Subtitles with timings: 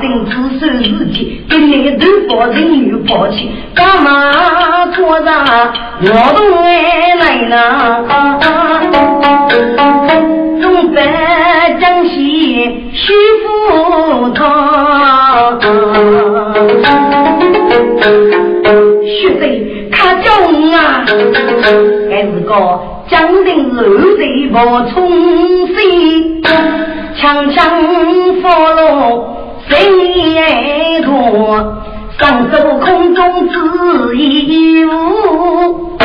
[0.00, 0.66] 州百姓自守
[0.98, 5.44] 自己，跟你都把人女抛弃，干嘛错上
[6.02, 7.54] 我都爱来呢？
[10.60, 11.02] 东北
[11.80, 13.12] 江西徐
[13.42, 15.60] 福堂。
[19.04, 20.30] 血水卡叫
[20.76, 21.04] 啊，
[22.10, 22.50] 还是个
[23.08, 24.58] 江陵流水莫
[24.90, 25.10] 冲
[25.66, 26.40] 水，
[27.16, 27.60] 强强
[28.40, 29.36] 佛罗
[29.70, 29.76] 谁
[30.32, 31.76] 也多，
[32.18, 35.96] 双手空中只一物，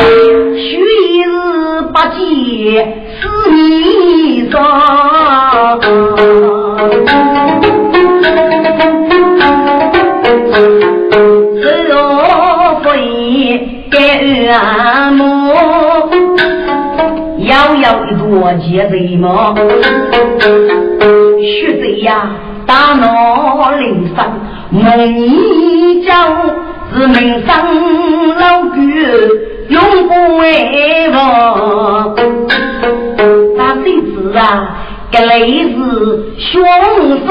[0.56, 0.78] 须
[1.20, 2.16] 日八戒
[3.20, 4.56] 是你双。
[14.48, 15.24] 阿母，
[17.38, 19.54] 摇摇一朵结眉毛，
[21.40, 22.30] 血贼呀，
[22.66, 24.40] 大闹灵山，
[24.70, 24.82] 梦
[25.16, 26.12] 一觉
[26.92, 27.48] 是名声
[28.36, 28.76] 老狗，
[29.68, 30.42] 永不忘。
[33.56, 34.40] 那谁知啊，
[35.12, 35.74] 这雷是
[36.38, 36.52] 凶
[37.24, 37.30] 杀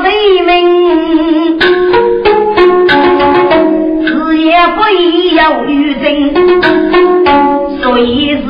[0.00, 0.08] 的
[0.46, 0.50] 命。
[4.06, 4.08] 死
[4.38, 4.78] 也会
[5.36, 6.04] 有余震，
[7.82, 8.46] 所以是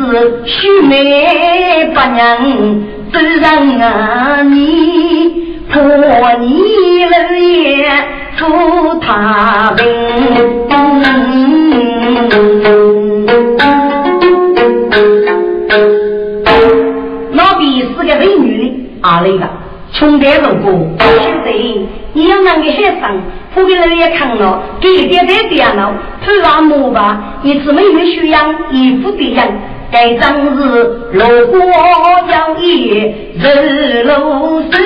[0.46, 2.20] 须眉不能
[3.12, 3.44] 自然
[3.80, 4.42] 啊！
[4.42, 5.80] 你破
[6.38, 7.88] 你了也
[8.36, 8.44] 出
[9.00, 9.86] 他兵，
[17.32, 18.64] 老毕是个美女的
[19.00, 19.48] 阿雷个。
[19.94, 21.52] 穷得如过，现在
[22.14, 23.20] 你要那个学生，
[23.54, 25.92] 不给人也看了，给一点点电脑，
[26.24, 29.46] 突然木吧，一次没有修养，一副的样。
[29.92, 30.58] 该张日
[31.12, 34.80] 路过摇曳日落水，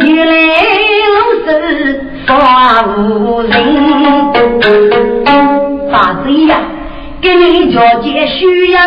[0.00, 0.32] 原来
[1.12, 1.14] 路
[1.44, 1.46] 是
[2.26, 2.32] 花
[2.96, 3.52] 无人，
[5.92, 5.94] 大
[6.24, 6.56] 嘴呀！
[7.20, 8.82] 给你交接徐阳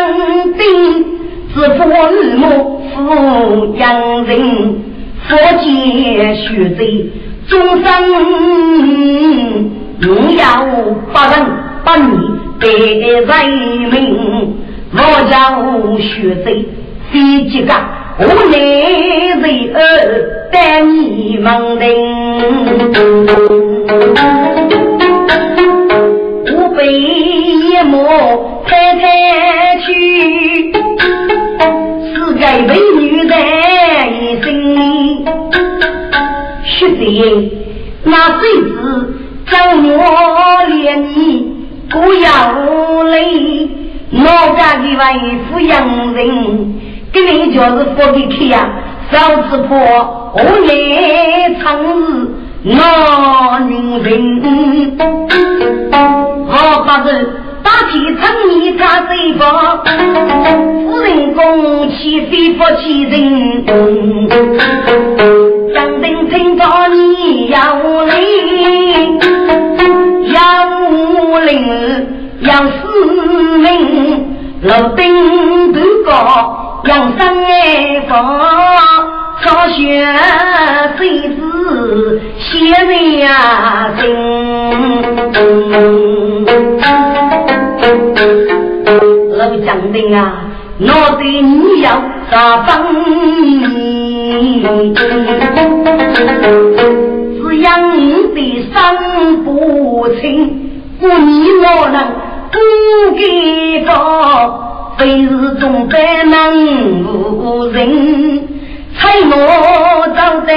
[0.57, 1.05] 兵，
[1.53, 4.81] 自负日暮负阳人，
[5.27, 7.11] 佛见血贼
[7.47, 7.87] 终生
[10.01, 10.65] 荣耀
[11.11, 11.45] 八人
[11.83, 12.17] 八女
[12.59, 13.29] 得人
[13.91, 14.55] 民，
[14.93, 14.97] 我
[15.29, 15.37] 叫
[15.97, 16.65] 血贼
[17.11, 17.73] 非几个，
[18.19, 18.57] 我来
[19.41, 19.77] 为儿
[20.51, 21.85] 带你们人。
[26.77, 27.97] 被一幕
[28.65, 30.71] 太太去，
[32.05, 34.47] 是该美女在一生。
[36.63, 37.01] 学姐，
[38.05, 38.71] 那谁知
[39.49, 41.13] 将我连你
[41.89, 42.29] 不要
[43.05, 43.67] 累，
[44.11, 44.23] 我
[44.57, 45.03] 家的为
[45.49, 46.19] 富养人，
[47.11, 48.69] 给你就是佛给去呀，
[49.11, 49.17] 少
[49.49, 49.75] 吃破，
[50.33, 51.87] 我来长日
[52.63, 54.97] 那女人。
[56.47, 57.07] 好把子
[57.63, 59.83] 打起城里他谁方？
[60.85, 63.65] 夫人公气非福气人，
[65.73, 67.57] 张灯听到你要
[68.05, 68.13] 来，
[68.93, 69.38] 要
[71.49, 72.07] 无灵
[72.41, 73.67] 要死命，
[74.61, 78.39] 楼顶都高要生爱房。
[79.41, 80.05] 朝学
[80.97, 84.05] 谁子写呀真，
[89.37, 90.33] 老将军啊，
[90.81, 91.89] 我对你要
[92.29, 92.69] 啥分？
[97.41, 97.81] 只养
[98.35, 98.37] 的
[98.73, 98.77] 伤
[99.45, 100.68] 不清，
[101.01, 102.11] 我你莫能
[102.51, 102.57] 不
[103.17, 103.89] 记得
[104.97, 107.03] 非是东北能
[107.37, 108.47] 无人
[108.97, 110.51] 猜我走在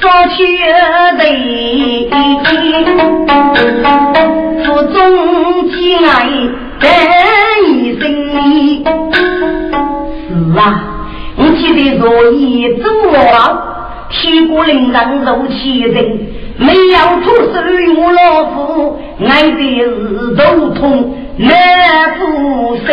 [0.00, 0.42] 说起
[1.16, 2.08] 的一一
[4.64, 6.06] 腹中饥饿
[6.80, 6.88] 的
[7.68, 8.02] 一生
[10.28, 10.60] 是啊
[11.36, 17.54] 我记得如意走了屁股能让如起人没有土手
[18.00, 21.50] 我老夫，爱的是头痛难
[22.18, 22.88] 不生。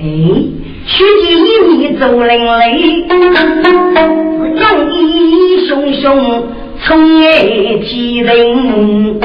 [0.00, 0.02] 哎，
[0.86, 2.28] 须见一面走人
[2.58, 3.06] 雷，
[4.58, 4.62] 仗
[4.92, 6.02] 义雄雄
[6.84, 7.28] 冲爱
[7.86, 9.20] 其人，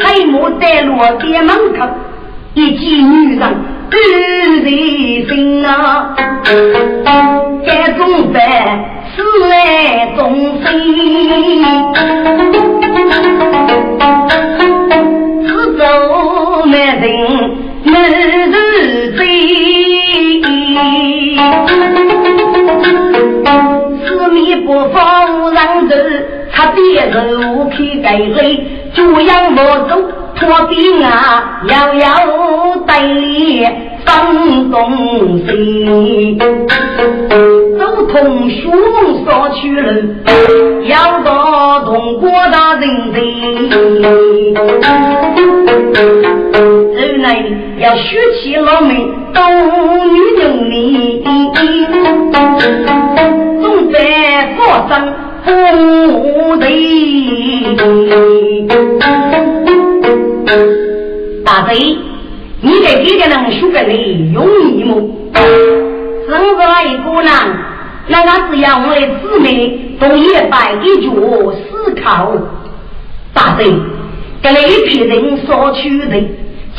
[0.00, 1.86] 彩幕带落店门口，
[2.54, 3.42] 一见女人。
[3.94, 3.94] 日
[4.62, 4.66] 日
[5.28, 6.14] 心啊，
[7.66, 8.40] 该中饭
[9.14, 10.20] 此来中
[10.62, 10.72] 饭，
[15.46, 15.82] 此走
[16.66, 17.04] 难人
[17.84, 18.52] 没人
[19.16, 19.20] 追，
[24.06, 24.96] 四面八方
[25.40, 25.94] 无人走，
[26.62, 28.64] 他爹肉皮盖累，
[28.94, 30.00] 猪羊毛走。
[30.44, 32.06] 我兵啊，遥遥
[32.86, 33.68] 对
[34.04, 36.38] 放东西，
[37.78, 38.70] 走通书
[39.24, 40.14] 所去路，
[40.84, 43.18] 要到同国大人的。
[46.94, 47.26] 后来
[47.78, 48.96] 要学起老妹
[49.34, 49.42] 东
[50.12, 51.22] 女人哩，
[53.60, 53.98] 总在
[54.56, 54.92] 佛上
[55.44, 56.64] 不对。
[61.44, 61.98] 大贼，
[62.60, 64.90] 你在这个人书本里用一么？
[65.34, 67.30] 生个一个人，
[68.08, 71.10] 那他只要我的姊妹都一摆一脚
[71.52, 72.32] 思考。
[73.34, 73.64] 大贼，
[74.42, 76.14] 跟一批人说去的，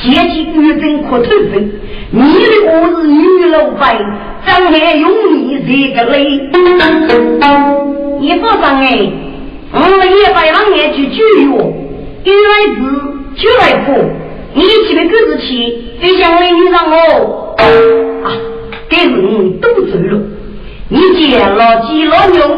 [0.02, 1.54] 阶级女真可透分。
[2.12, 2.72] 你的我
[3.02, 3.98] 是女老板，
[4.46, 6.50] 怎还用你这个嘞？
[8.24, 9.12] 你说上哎，
[9.74, 11.74] 我们一百万年去救我，
[12.24, 13.14] 原来是。
[13.36, 13.96] 就来过，
[14.54, 18.32] 你起的个子起，就像美女让我啊，
[18.88, 20.22] 给人都走了。
[20.88, 22.58] 你见老鸡老牛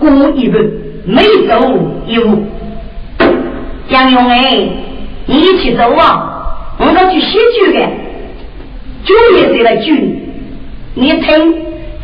[0.00, 0.58] 过一步，
[1.06, 2.42] 每走一步。
[3.88, 4.68] 杨勇哎，
[5.26, 6.76] 你一起走啊！
[6.78, 7.80] 我要去写酒的，
[9.04, 9.94] 酒也谁来酒？
[10.94, 11.54] 你听，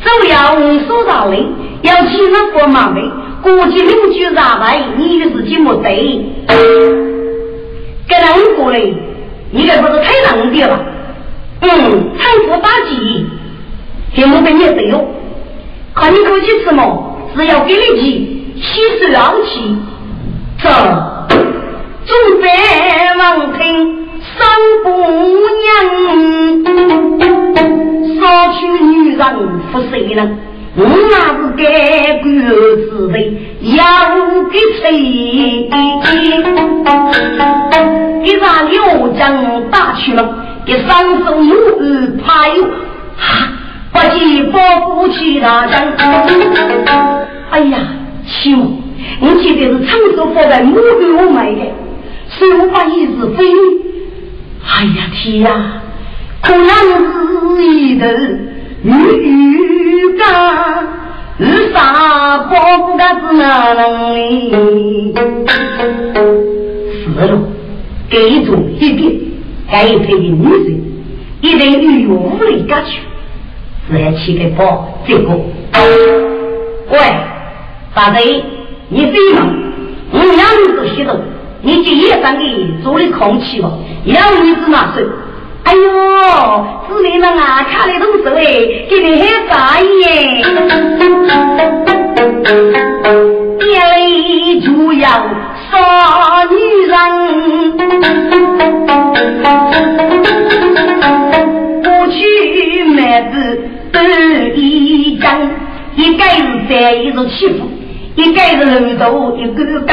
[0.07, 1.35] 都要五所大人，
[1.83, 3.03] 要去那过马尾，
[3.43, 4.97] 过去邻居咋办？
[4.97, 5.87] 你的事情没对。
[8.09, 8.79] 跟人过来，
[9.51, 10.79] 你该不是太冷的了？
[11.61, 11.69] 嗯，
[12.17, 13.27] 贪腐打击，
[14.15, 15.05] 听我跟你说哟，
[15.95, 16.83] 看你过去吃嘛，
[17.35, 18.03] 只要给你去
[18.61, 19.77] 洗手昂气，
[20.63, 20.69] 这
[22.07, 22.47] 众百
[23.19, 23.61] 王听
[24.39, 24.47] 三
[24.85, 24.89] 姑
[25.63, 25.75] 娘，
[28.27, 29.25] 少娶女人
[29.71, 30.29] 不谁呢？
[30.77, 31.63] 我那是该
[32.19, 33.15] 官之位，
[33.63, 33.79] 要
[34.51, 35.71] 给谁？
[38.25, 40.35] 给咱刘将打去了，
[40.67, 42.65] 给三手母儿怕有，
[43.93, 45.73] 不计保护其他人。
[47.51, 47.79] 哎呀，
[48.27, 48.51] 秋，
[49.21, 51.61] 我记得是长寿放在母给我买的，
[52.29, 53.45] 所以我把一日飞。
[54.69, 55.81] 哎呀天呀，
[56.43, 56.67] 可能
[57.57, 58.07] 是一头
[58.83, 60.25] 鱼干，
[61.39, 62.53] 是啥保
[62.85, 64.53] 护个是哪能哩？
[67.05, 67.31] 死了。
[68.09, 69.13] 给种一点，
[69.67, 70.81] 还一配的女人，
[71.41, 73.01] 一人与无力歌曲，
[73.91, 75.29] 是起个包这个。
[76.89, 76.99] 喂，
[77.93, 78.45] 大贼，
[78.89, 79.53] 你飞吗？
[80.13, 81.19] 我两女子洗头，
[81.63, 82.43] 你今夜上的
[82.85, 85.03] 做的空气了，两女子拿手。
[85.67, 85.83] 哎呦，
[86.87, 88.41] 姊妹们啊，看的都是哎，
[88.89, 90.45] 给你很大耶。
[93.61, 95.09] 夜里就要
[95.69, 95.75] 杀
[96.49, 96.55] 女
[96.87, 96.95] 人，
[101.83, 102.15] 过去
[102.85, 102.99] 妹
[103.33, 103.35] 子
[103.93, 103.99] 都
[104.55, 105.27] 一样，
[105.97, 106.39] 一个是
[106.71, 107.69] 在一种欺负，
[108.15, 109.93] 一个是楼头一个个。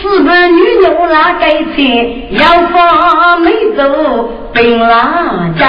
[0.00, 1.82] 四个女牛拉盖车，
[2.30, 5.66] 要放梅州冰辣酱。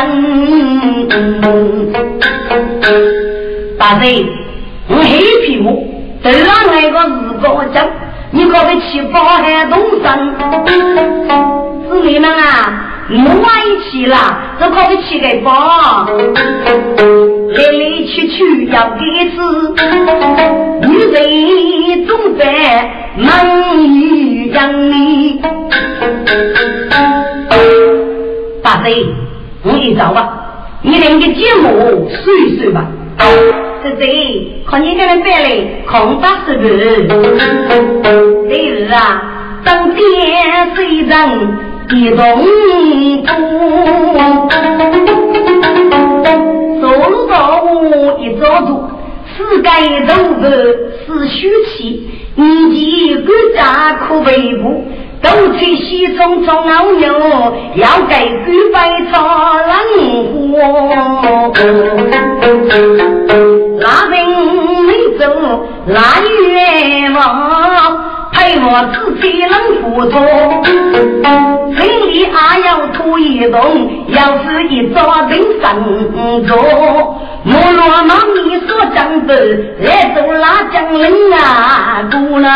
[3.78, 4.26] 大贼，
[4.88, 5.84] 我黑皮木，
[6.22, 7.88] 头上那个日高将，
[8.32, 10.36] 你可别去包海东山。
[11.90, 16.06] 姊妹们啊，莫往一起啦，这可别去个包。
[17.52, 19.02] 来来去去要给
[19.32, 19.38] 子，
[20.88, 22.44] 女人总在。
[23.18, 25.42] 忙于养你，
[28.64, 29.06] 大贼，
[29.64, 30.30] 我一早吧，
[30.84, 32.86] 你连个节目说一说吧。
[33.84, 35.50] 这贼，看你这人摆来，
[35.90, 36.68] 空大是不？
[38.48, 39.22] 这日啊，
[39.66, 41.38] 当天虽然
[41.92, 43.26] 一动不，
[46.80, 48.70] 收入到我一早做，
[49.36, 49.68] 世界
[50.06, 50.46] 都是。
[51.08, 54.84] 是虚气，年纪国家可为不。
[55.24, 57.08] 东吹西冲冲牛牛，
[57.76, 58.14] 要给
[58.46, 58.78] 鬼百
[59.12, 59.14] 草
[59.58, 59.72] 冷
[60.32, 60.32] 火。
[63.82, 64.16] 那人
[65.18, 65.22] 走，
[65.88, 65.98] 那
[66.48, 67.18] 冤枉。
[68.32, 70.14] 陪我自己能付出，
[70.64, 71.49] 心
[72.10, 76.56] 你还要吐一动，要是一早人生着，
[77.44, 79.36] 莫若那你所讲的，
[79.82, 82.50] 来走拉江人啊，姑娘。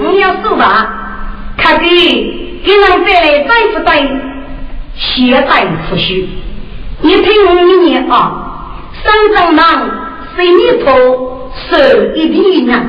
[0.00, 0.62] 你要说吧，
[1.56, 1.88] 看给
[2.62, 3.90] 给人带来对不对？
[4.94, 6.28] 现在不许，
[7.00, 7.54] 你听我
[7.86, 8.46] 念啊。
[9.02, 9.64] 三丈忙，
[10.36, 11.76] 十米头，手
[12.14, 12.86] 一地人，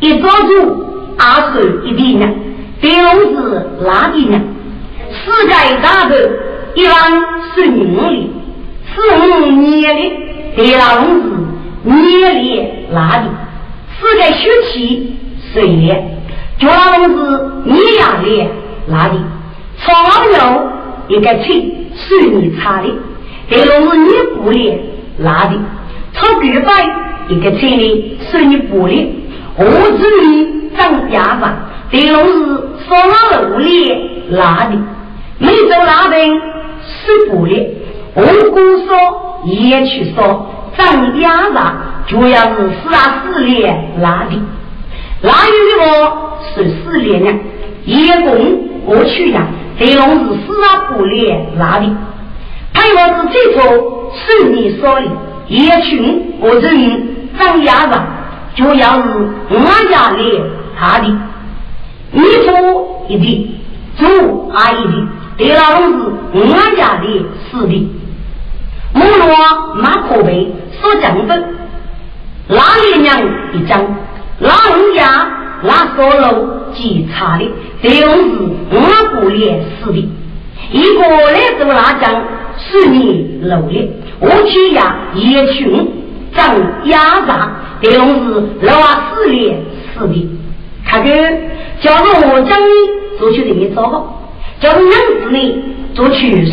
[0.00, 0.86] 一抓住
[1.18, 2.34] 二手一地人，
[2.80, 4.40] 第五是哪地呢？
[5.10, 5.52] 世界
[5.82, 6.14] 大头
[6.74, 6.94] 一万
[7.54, 8.30] 是五里，
[8.94, 10.12] 四五年里，
[10.56, 13.28] 第六是年里哪里？
[13.98, 15.16] 世界血气
[15.52, 16.18] 水年，
[16.58, 18.48] 第五是年亚里
[18.88, 19.18] 哪里？
[19.78, 19.92] 草
[20.30, 20.68] 牛
[21.08, 22.88] 一个气是你差的，
[23.48, 24.80] 第六是你不里。
[25.18, 25.58] 哪里？
[26.12, 26.90] 炒狗饭
[27.28, 29.08] 一个菜里是你玻璃，
[29.56, 31.44] 我这里长牙子，
[31.90, 32.32] 第六是
[32.88, 33.92] 烧肉里
[34.30, 34.78] 哪里？
[35.38, 36.30] 没走哪边
[36.84, 37.66] 是玻璃，
[38.14, 41.58] 我姑说也去说长牙子，
[42.06, 43.66] 主要是四啊四里
[44.00, 44.40] 哪里？
[45.22, 47.32] 哪有的我是四里呢？
[47.84, 51.90] 一共我去呀，第六是四啊玻璃哪里？
[52.72, 55.06] 配我是最初是你说的，
[55.48, 57.98] 一群我这人长牙子，
[58.54, 59.58] 就要是我
[59.90, 60.42] 家里
[60.78, 61.06] 他的，
[62.12, 63.50] 你说一的，
[63.96, 65.92] 做阿姨的，对老是
[66.32, 67.88] 我家的是的，
[68.92, 71.36] 木罗马可贝说讲的，
[72.48, 73.18] 哪里娘
[73.52, 73.84] 一张，
[74.38, 75.28] 哪人家
[75.62, 77.50] 那说楼几差的，
[77.82, 78.06] 对是
[78.70, 80.08] 我不连是的，
[80.70, 81.00] 一个
[81.32, 82.22] 来做辣酱。
[82.58, 85.86] 是你努力，我去呀，也群
[86.36, 87.50] 长压榨，
[87.80, 89.58] 这种是老啊四年
[89.98, 90.28] 四年。
[90.84, 91.10] 他个
[91.80, 92.72] 假如我将你
[93.18, 95.62] 做去人民糟糕，假如娘子呢
[95.94, 96.52] 做去世，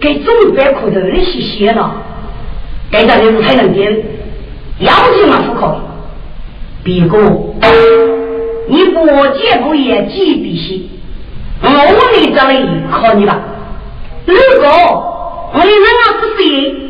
[0.00, 1.92] 给中百苦头的些些了，
[2.90, 4.00] 该家人才能点，
[4.78, 5.80] 要求嘛不可以。
[6.82, 7.18] 别个
[8.68, 9.04] 你不
[9.36, 10.80] 见过也记笔些，
[11.62, 13.38] 我来这里考你吧。
[14.24, 16.89] 如果我的人啊不是来，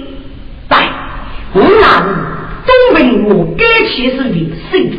[1.53, 2.07] 我那是
[2.67, 2.99] 东北
[3.35, 4.99] 我该去世的孙子，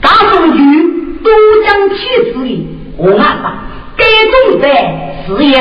[0.00, 1.30] 大宋军都
[1.64, 1.96] 将妻
[2.32, 3.64] 子的我阿爸
[3.96, 4.04] 该
[4.50, 5.52] 种在事业，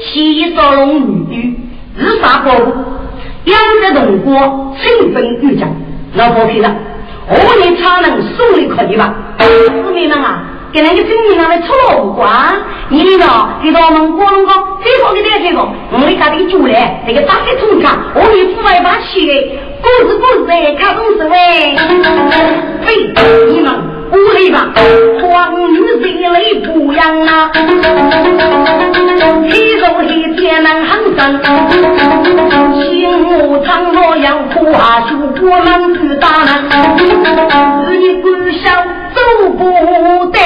[0.00, 1.00] 西少龙
[1.30, 1.58] 女
[1.96, 2.74] 日杀宝物，
[3.44, 5.68] 养在东国清风玉江，
[6.14, 6.76] 老婆皮了，
[7.28, 9.14] 我的才能送你可以吧？
[9.38, 10.53] 市民们啊！
[10.74, 12.26] 跟那个证明上的错误关，
[12.88, 13.24] 你呢？
[13.62, 14.52] 给到我们广东高
[14.82, 19.32] 最好的那个这个，我们家的主来，那个大黑通卡，我们户外把起的，
[19.80, 21.76] 故事故事的，看公司喂，
[22.84, 23.14] 嘿，
[23.52, 23.72] 你们
[24.10, 24.72] 不累吧？
[25.22, 27.52] 黄女人泪不扬啊，
[29.48, 31.40] 黑肉黑天能行生，
[32.82, 35.16] 心目长若要苦啊，就
[35.48, 36.64] 我们去打难，
[37.88, 38.28] 日你不
[38.58, 39.03] 晓。
[39.14, 40.38] 走不得，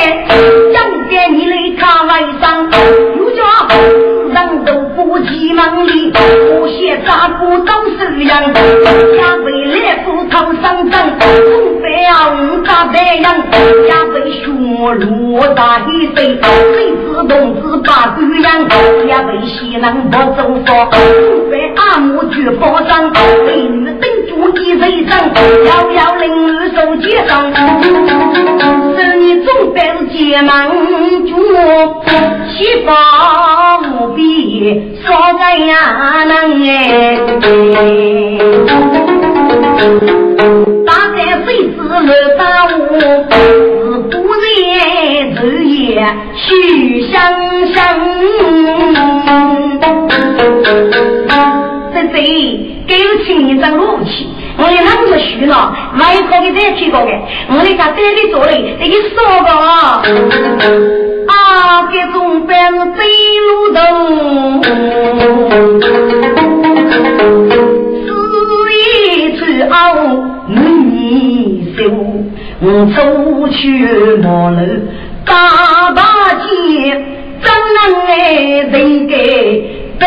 [0.73, 0.77] 想
[1.09, 2.11] 给你来看外
[2.41, 2.71] 伤，
[3.17, 3.43] 又叫
[4.29, 13.35] 人都不急忙里，我些杂不都是样，家为来福头上涨，总非要五大白羊，
[13.89, 16.39] 家为血路大一岁，
[16.75, 17.33] 谁知同
[17.63, 18.69] 志把姑娘，
[19.09, 23.11] 家为西南不走佛，总非阿母去包装，
[23.47, 25.19] 美女等住一人上，
[25.64, 27.52] 遥遥领儿手接上。
[28.97, 29.78] 是你总在
[30.12, 31.31] 结盟主，
[32.50, 32.93] 七宝
[33.85, 34.23] 无比，
[35.05, 36.33] 少个呀能
[36.69, 36.69] 哎。
[40.87, 42.76] 大概谁知六大我，
[43.31, 43.37] 是
[44.11, 44.45] 不然
[45.43, 45.75] 日夜
[46.35, 46.43] 须
[47.12, 47.17] 相
[47.73, 47.76] 生。
[51.95, 52.17] 这谁
[52.87, 54.09] 给我请一张武器？
[54.59, 55.73] 我的啷个虚了？
[55.99, 57.07] 外头的再提过的，
[57.49, 60.03] 我的家带的做嘞，你说个啊？
[61.29, 63.05] 啊，这种白是白
[63.47, 63.81] 路头，
[68.67, 69.75] 是一次傲
[70.49, 70.57] 女
[71.77, 71.79] 秀，
[72.61, 73.57] 我出去
[74.23, 74.57] 马路
[75.25, 76.03] 大大
[76.35, 76.49] 街。
[77.41, 78.12] 张能哎
[78.73, 79.15] 人给
[80.00, 80.03] 白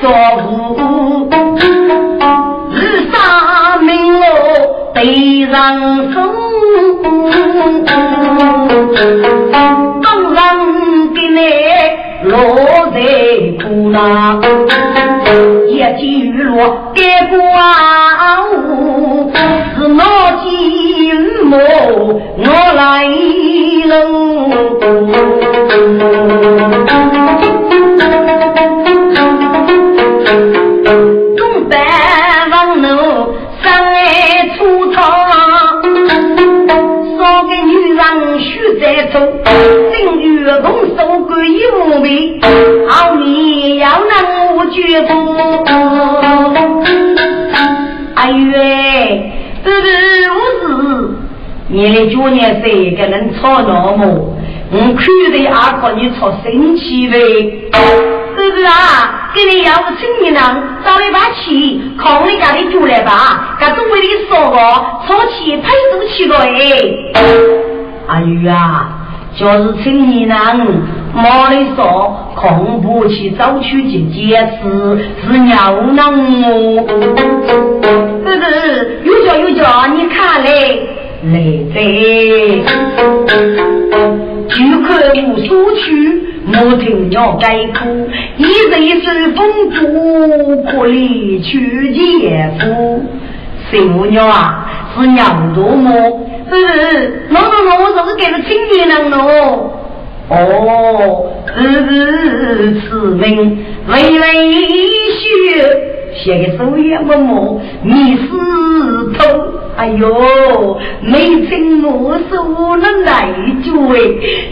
[0.00, 0.04] 说
[0.46, 1.25] 无，
[4.96, 6.16] 对上手，
[10.02, 10.40] 当然
[11.12, 11.38] 给你
[12.22, 12.32] 落
[12.94, 12.96] 在
[13.62, 14.40] 苦囊，
[15.68, 17.36] 一记雨落给刮
[18.40, 19.30] 雾，
[19.76, 19.86] 是
[21.50, 21.54] 我
[22.38, 22.82] 我来
[23.88, 23.96] 喽。
[52.66, 54.36] 九年谁个能吵那么？
[54.72, 57.18] 我看的阿哥你吵生气呗？
[58.36, 59.30] 是不是啊？
[59.34, 60.40] 给你要不请你呢，
[60.84, 63.56] 找一把气，靠你家里酒来吧。
[63.60, 64.56] 这东北的说个
[65.06, 66.50] 吵气拍都起了哎。
[68.08, 68.88] 哎呀！
[69.36, 70.34] 就是请你呢，
[71.14, 76.86] 妈的说，恐怖去早去去解释是尿囊哦。
[78.24, 80.88] 不是有叫有叫，你看嘞，
[81.32, 81.34] 来
[81.74, 81.76] 在，
[84.48, 84.88] 就看
[85.24, 89.40] 无所去，莫听鸟该哭，一人一声风
[89.72, 89.82] 烛，
[90.70, 93.02] 可里去姐夫，
[93.70, 94.70] 谁母鸟啊？
[94.94, 95.90] 是娘多么？
[96.48, 96.54] 是，
[97.30, 99.72] 喏喏喏，我是给了青年人喽。
[100.28, 104.22] 哦，是是此名微微
[105.10, 105.24] 雪。
[106.22, 108.28] 写个手也么么，你是
[109.18, 109.24] 头，
[109.76, 113.28] 哎呦，没听我说那来
[113.62, 113.96] 句哎，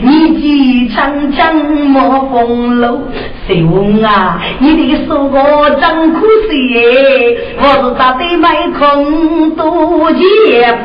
[0.02, 3.00] 你几长江莫风流，
[3.46, 4.40] 谁问啊？
[4.58, 10.74] 你的说我真可惜，我是打的卖空多姐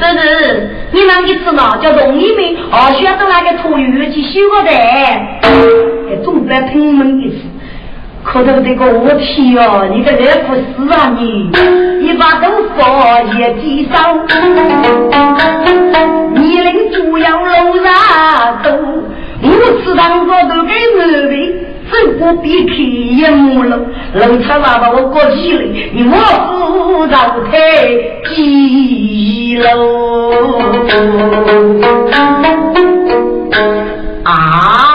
[0.00, 2.56] 这是你那个知道叫容易没？
[2.70, 4.70] 哦，选择那个土语去修个的。
[6.24, 7.36] 总在听门的事，
[8.22, 11.50] 可头这个我天哦，你个热不死啊你！
[12.00, 12.80] 一把豆腐
[13.38, 13.92] 也几少，
[16.34, 17.92] 你领主要楼上
[18.62, 18.70] 都，
[19.42, 19.48] 我
[19.82, 21.32] 吃当个都给我的，
[21.90, 23.76] 这不比开一木楼，
[24.14, 26.16] 楼差娃把我过起来，你我
[26.48, 27.54] 扶到太
[28.34, 29.68] 几楼
[34.24, 34.93] 啊！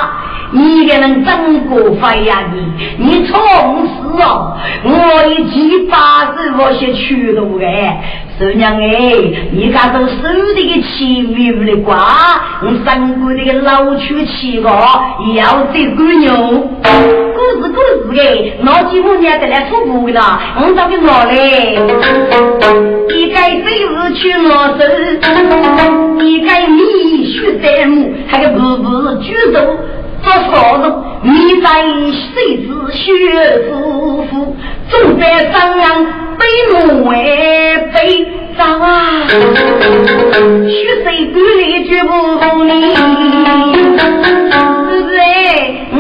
[0.51, 2.57] 你个人真过分呀你！
[2.97, 3.39] 你从
[3.85, 8.01] 事哦，我一七八十我些去路哎，
[8.37, 9.13] 师娘哎，
[9.51, 10.23] 你家都收
[10.55, 11.97] 的个七五的瓜，
[12.63, 14.69] 我三姑的个老去七个，
[15.35, 16.33] 要这个牛，
[16.81, 21.77] 故事故事哎，那几五年得来出步了，我咋个哪嘞？
[23.15, 29.77] 一该飞日去我手，一该米血在目，还个步步举手。
[30.21, 30.51] 做错
[30.81, 30.83] 事，
[31.23, 31.67] 你在
[32.11, 32.97] 谁是血
[33.69, 33.73] 夫
[34.25, 34.55] 妇，
[34.89, 36.05] 总在商量
[36.37, 37.13] 被奴为
[37.93, 37.97] 被
[38.57, 38.89] 遭啊！
[39.27, 39.33] 血
[41.03, 42.71] 谁管理绝不服你？
[44.89, 45.15] 是不是？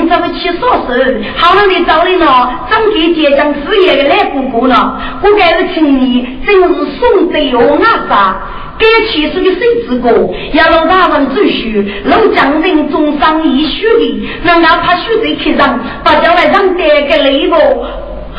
[0.09, 1.21] 你怎么去说事？
[1.37, 8.41] 好了，你找你了，张给结将事业的来哥哥了，我该是请你，真是送得有那啥。
[8.79, 10.33] 该起是个谁之过？
[10.53, 17.55] 要让大王走虚，让将人中伤一血的，让他怕血水去上，把将来让爹给累不？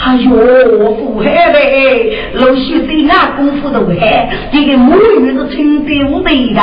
[0.03, 0.31] 哎呦，
[0.97, 6.63] 富海嘞，老许对俺功夫都海，这个母语是清白无对的。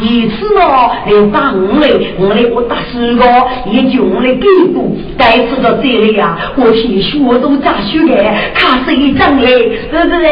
[0.00, 3.24] 一次哦，来打我嘞，我来我打十个，
[3.70, 4.84] 也就我来给过。
[5.16, 8.12] 该次到这里呀，我听说都咋学的，
[8.54, 10.26] 看是一张嘞，是不是？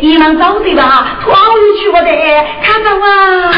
[0.00, 1.18] 一忙找对吧？
[1.24, 1.38] 突然
[1.76, 2.10] 去我的，
[2.62, 3.50] 看到啊，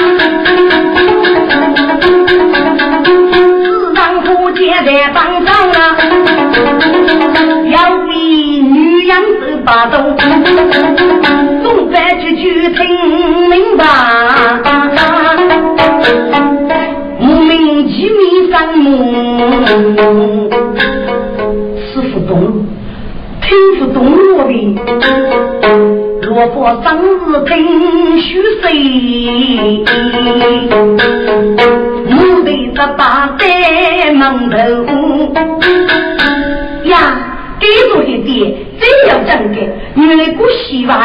[3.52, 5.51] 自然不见在当上
[9.64, 9.98] 把刀，
[11.62, 12.80] 总在句句听
[13.48, 13.84] 明白。
[17.20, 18.88] 无名其名上目，
[21.92, 22.66] 吃不懂，
[23.42, 23.48] 听
[23.78, 23.96] 不懂
[24.36, 24.52] 我的。
[26.22, 27.50] 若不生日听
[28.20, 28.64] 虚岁，
[32.08, 32.10] 我
[32.44, 33.00] 得这八
[33.38, 33.42] 在
[34.12, 34.20] 门
[34.50, 34.56] 头
[36.88, 36.94] 呀。
[37.62, 38.01] 给着一点，
[38.82, 39.56] 真要真的，
[39.94, 40.98] 原来不希望，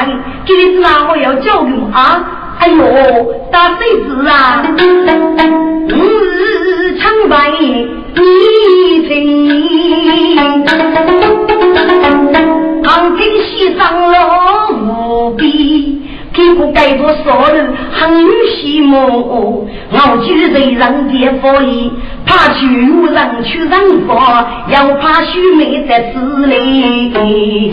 [0.48, 2.58] 今天是哪个要教育啊？
[2.60, 2.82] 哎呦，
[3.52, 4.64] 大孙子啊，
[5.90, 7.88] 我是长白你
[9.08, 9.14] 听，
[12.84, 13.80] 旁听西上
[14.12, 14.16] 了
[14.72, 16.02] 无比。
[16.34, 21.92] 给不该多少人很羡慕，我居在人间福利，
[22.28, 24.14] 怕去人去人佛，
[24.68, 27.72] 又怕须眉在此里。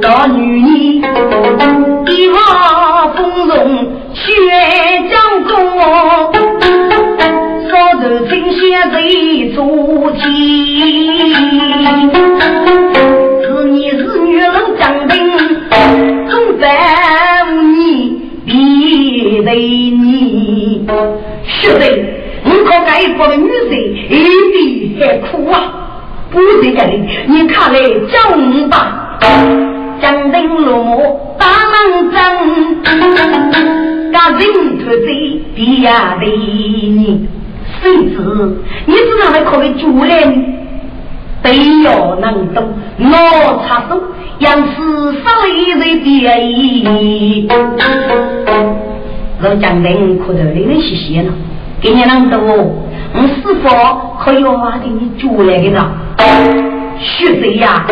[0.00, 0.64] 大女人
[2.06, 3.54] 一马丰容，
[4.14, 4.24] 血
[5.10, 5.52] 将功，
[7.68, 8.60] 少得清闲
[8.90, 8.96] 在
[9.54, 10.22] 足迹。
[13.44, 15.14] 是你是女人长定，
[16.28, 16.66] 总在。
[19.44, 20.86] 为你，
[21.44, 21.84] 是的，
[22.62, 23.72] 我可该国的女婿
[24.08, 24.14] 一
[24.52, 25.54] 比还苦啊！
[26.30, 29.18] 不是这里，你看来叫我吧，
[30.00, 32.82] 江灯落幕大门正，
[34.12, 34.38] 家人
[34.78, 37.26] 团聚比呀为你，
[37.80, 38.16] 谁知
[38.86, 40.12] 你只能还可以做人，
[41.42, 44.00] 得要能动，我插手，
[44.38, 44.72] 杨氏
[45.24, 46.10] 少一位别。
[49.42, 51.32] 老江灯哭得泪泪淅淅了，
[51.82, 55.90] 给你啷多我是否可以挖给你煮来的呢？
[57.00, 57.84] 是谁呀，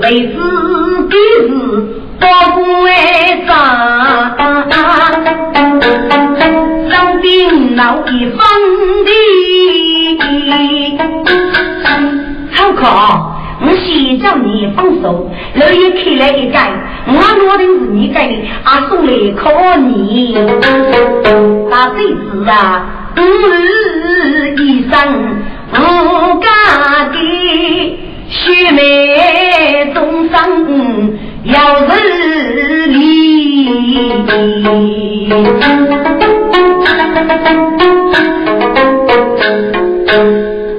[0.00, 0.34] 为子
[1.10, 1.52] 给子
[2.18, 2.90] 保不为
[3.46, 3.54] 长，
[6.88, 8.38] 上兵闹一方
[9.04, 9.10] 的，
[12.52, 13.37] 好可。
[13.60, 16.70] 我先叫你放手，老爷开来一盖，
[17.06, 20.34] 我拿的是你盖的，阿送来考你。
[21.68, 24.92] 大辈子啊，五日一生
[25.72, 25.76] 无
[26.40, 26.46] 家
[27.12, 27.16] 的，
[28.28, 30.36] 须眉终生
[31.44, 32.98] 要日里。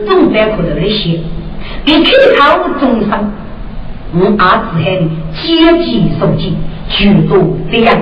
[0.07, 1.19] 总在苦头的些。
[1.85, 3.11] 你开口终生，
[4.13, 5.01] 我阿子海的
[5.33, 5.47] 阶
[5.83, 6.55] 级手机，
[6.89, 7.97] 举多这样，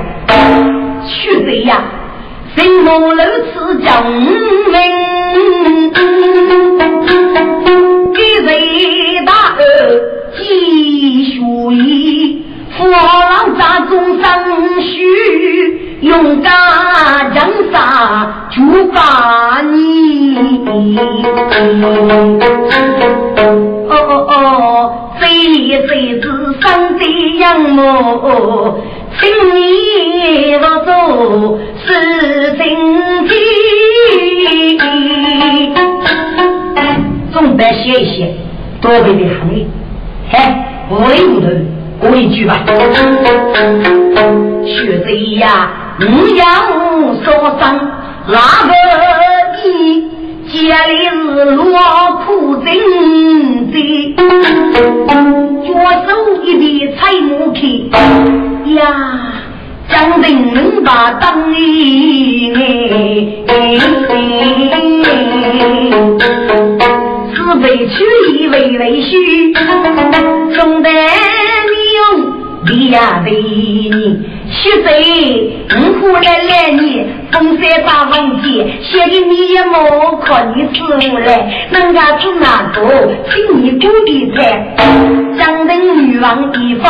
[1.05, 1.81] 去这样，
[2.55, 3.21] 什么如
[3.53, 4.21] 此讲明？
[8.13, 9.59] 给谁大儿
[10.37, 11.35] 积学
[11.71, 12.43] 艺，
[12.77, 14.23] 父老家终生
[14.81, 16.51] 须勇敢
[17.33, 17.75] 江山
[18.51, 20.37] 就把你。
[23.89, 26.25] 哦哦哦，这一辈子
[26.61, 27.03] 上的
[27.39, 28.75] 杨木，
[29.19, 30.87] 请你我做
[31.83, 31.87] 是
[32.57, 32.59] 真
[33.27, 33.29] 的。
[37.33, 38.35] 总得写一写，
[38.81, 39.65] 多给点行业。
[40.31, 40.95] 哎，为
[41.27, 41.47] 伍头
[41.99, 42.59] 过一句吧。
[44.65, 46.45] 学贼呀，你要
[47.23, 47.61] 说声
[48.27, 48.71] 哪个
[49.63, 49.67] 你？
[50.47, 50.55] 家
[50.85, 51.63] 里是落
[52.25, 52.67] 苦真
[53.69, 53.75] 的，
[55.65, 55.69] 左
[56.07, 56.07] 手
[56.41, 57.91] 一边采木去
[58.73, 58.81] 呀，
[59.89, 62.53] 将人能把当一
[67.35, 67.93] 是为取
[68.37, 69.53] 意为为虚，
[70.53, 70.89] 总得
[72.69, 74.29] 你呀为你。
[74.49, 82.79] 七岁，五苦来来你，风山大王姐，写给你也莫靠你师傅来，人家是哪个，
[83.29, 84.75] 请你鼓励才，
[85.37, 86.85] 江城女王一方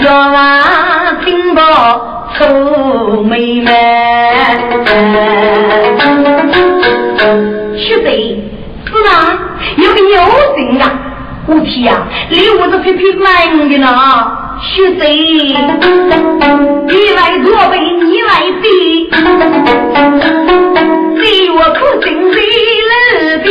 [0.00, 1.60] 要俺听到
[2.38, 3.70] 臭妹妹，
[7.76, 8.42] 七岁，
[8.86, 9.14] 是啊，
[9.76, 10.16] 有个有
[10.56, 10.84] 心啊。
[11.46, 13.86] 我天呀，礼物都偏偏买的呢！
[14.62, 15.04] 学谁？
[16.86, 18.30] 你来做背，你来
[18.62, 18.66] 背，
[21.20, 22.36] 给我苦心为
[22.88, 22.92] 了
[23.44, 23.46] 比。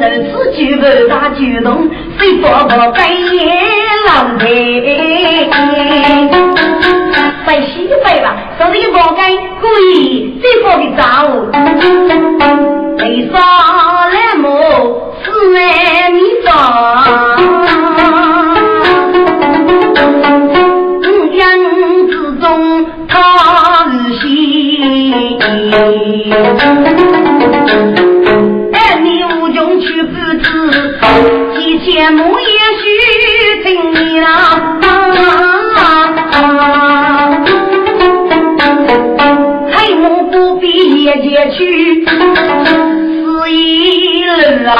[0.00, 3.34] 这次举个大举动，谁说我白眼
[4.06, 4.44] 狼狈？
[7.44, 9.22] 拜西拜吧，说你活该，
[9.60, 11.02] 故意最好的招。
[12.98, 13.34] 为啥
[14.08, 14.44] 来么？
[15.22, 15.58] 是爱
[16.10, 16.48] 你早。
[21.02, 21.40] 五阳
[22.08, 22.44] 之中
[23.08, 23.14] 他
[23.90, 24.28] 是心，
[28.72, 30.48] 爱你无穷去不知，
[31.58, 32.38] 几千亩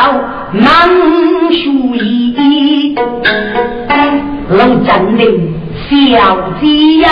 [0.06, 0.12] 夜间去。
[0.12, 0.12] 老
[0.52, 0.62] 忙。
[1.48, 2.94] 书意，
[4.50, 5.22] 龙真的
[5.88, 5.94] 小
[6.60, 7.08] 鸡呀，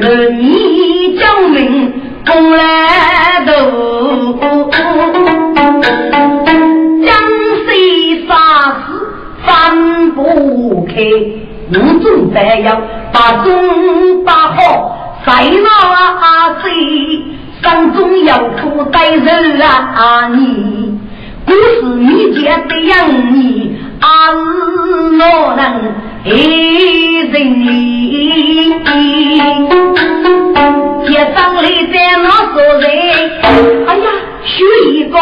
[0.00, 1.92] 论你将命
[2.24, 3.52] 功来斗，
[7.04, 7.12] 江
[7.66, 8.30] 水沙
[8.86, 8.86] 死
[9.44, 9.44] 翻
[10.12, 10.94] 不开，
[11.72, 12.80] 我总得要
[13.12, 14.56] 把中把好
[15.24, 15.66] 塞那
[16.62, 16.64] 水。
[17.62, 20.28] 当中要苦待人啊！
[20.34, 20.98] 你
[21.46, 24.40] 不是你家的养你，而是
[25.18, 25.22] 我
[25.56, 25.62] 能
[26.24, 26.26] 爱
[27.30, 27.34] 人？
[27.60, 27.62] 你。
[31.06, 32.84] 街上来在那说人，
[33.86, 34.06] 哎呀，
[34.44, 34.52] 许
[34.94, 35.20] 一个是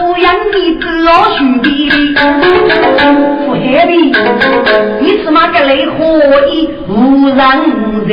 [0.00, 0.84] 无养的哥
[1.36, 1.66] 兄弟，
[3.46, 3.90] 不害的，
[5.00, 5.94] 你是哪个来何
[6.48, 6.50] 以
[6.88, 7.36] 无人？
[8.08, 8.10] 在？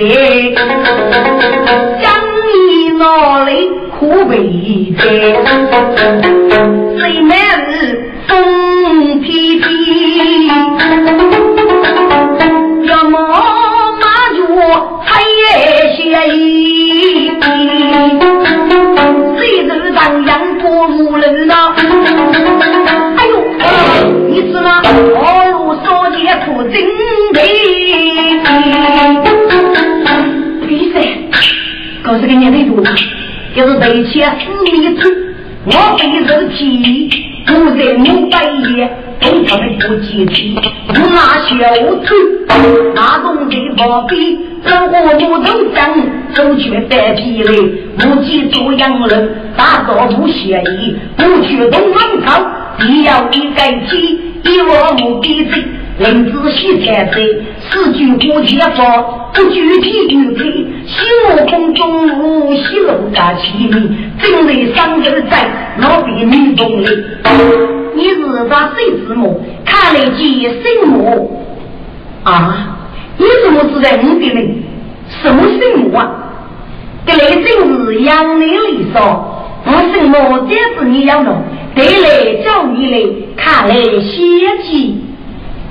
[2.97, 5.03] 哪里苦悲哉？
[6.99, 7.37] 谁满
[7.71, 8.72] 是东
[32.23, 32.81] 告诉给你的多，
[33.53, 35.09] 就是对起四米处，
[35.65, 37.09] 我非是气，
[37.45, 40.55] 不在母百叶，都他们不接气，
[40.87, 41.55] 我拿小
[42.05, 42.13] tru，
[42.95, 44.15] 那种的宝贝，
[44.65, 45.93] 生活不都讲，
[46.33, 47.55] 走却带皮嘞，
[47.97, 52.41] 不记做洋人，打造不协议，不去东门口，
[52.79, 55.51] 你要一盖起，一窝母鼻子。
[55.99, 57.21] 林子细才在，
[57.69, 66.87] 四句话前方不具体具体，心目空中无西路大奇名，正在上头在老边女中里。
[67.95, 69.39] 你是把谁字母？
[69.63, 71.29] 看来记什么？
[72.23, 72.75] 啊？
[73.17, 74.63] 你怎么知道我的名？
[75.21, 76.09] 什么姓母啊？
[77.05, 81.43] 这来正是杨梅里说，我姓莫，这是你要弄，
[81.75, 85.03] 得来叫你来，看来先记。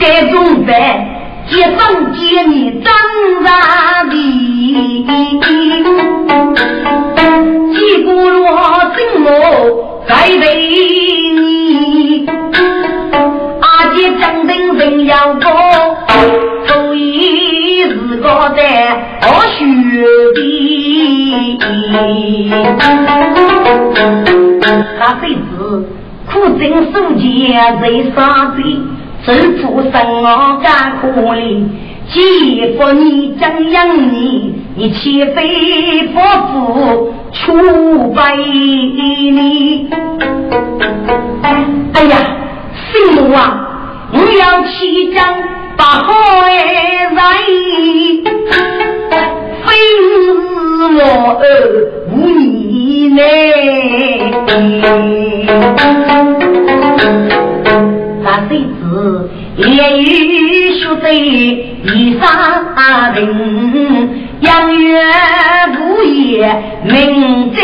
[0.03, 0.75] 该种饭，
[1.49, 2.85] 接上接你真
[3.45, 5.07] 大地，
[7.73, 8.43] 几个罗
[8.97, 9.25] 什么
[10.09, 10.45] 在为
[11.37, 12.27] 你？
[13.61, 15.45] 阿姐张灯人要过，
[16.67, 18.61] 所以是个在
[19.57, 19.61] 学
[20.35, 20.41] 弟。
[24.99, 25.87] 他辈子
[26.29, 26.61] 苦尽
[26.93, 27.83] 受尽在
[28.17, 28.17] 沙
[28.57, 28.65] 堆。
[29.25, 29.33] 受
[29.63, 31.65] 苦生我干苦力，
[32.09, 39.89] 既不你将养你，你岂非不负出百里？
[41.95, 42.17] 哎呀，
[42.91, 45.25] 姓母啊，我要起将
[45.77, 46.11] 把海
[46.57, 47.15] 人，
[49.65, 49.69] 非
[50.97, 50.99] 我
[51.39, 51.43] 儿
[52.11, 53.23] 无你呢。
[58.23, 60.05] 那谁知烈雨
[60.75, 62.23] 雪在衣裳
[63.15, 63.21] 人，
[64.41, 65.03] 阳月
[65.75, 66.55] 不夜
[66.85, 67.59] 明在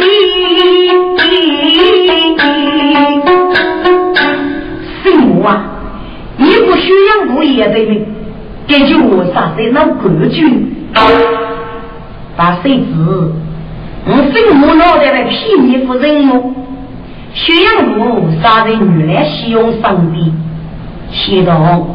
[0.00, 0.06] 里。
[5.02, 5.48] 姓母啊，
[6.36, 8.04] 你不需要我也得命，
[8.66, 10.74] 这就我啥在那国君。
[12.36, 12.84] 那谁知
[14.06, 16.54] 我姓母脑袋来骗你不认我？
[17.38, 20.32] 宣阳路杀人女来西用上帝，
[21.12, 21.86] 启动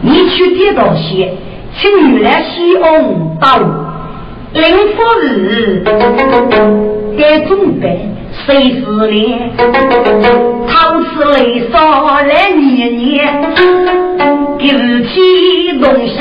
[0.00, 1.34] 你去接到些，
[1.76, 3.58] 请女来使用到
[4.54, 4.64] 灵
[4.96, 5.84] 福日
[7.18, 8.08] 该准备
[8.46, 9.14] 谁是呢？
[10.66, 11.76] 陶瓷雷少
[12.22, 13.42] 来年年，
[14.58, 14.64] 九
[15.04, 16.20] 起龙啸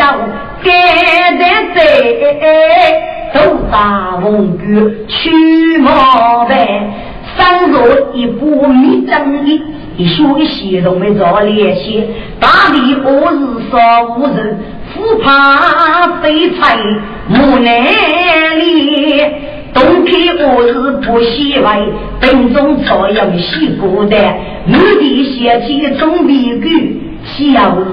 [0.61, 1.77] 该得在，
[3.33, 3.37] 都
[3.71, 4.65] 大风雨
[5.07, 6.53] 去毛白。
[7.37, 9.61] 上若一部密章的，
[9.97, 12.03] 一书一写都没着联系。
[12.39, 13.77] 大地我是少
[14.15, 14.57] 无人，
[14.93, 16.77] 不怕飞财
[17.27, 19.21] 木难里。
[19.73, 20.73] 冬天我是
[21.05, 21.85] 不喜欢，
[22.21, 24.15] 本中朝阳西过的，
[24.65, 26.69] 目的写起总比狗，
[27.25, 27.83] 小日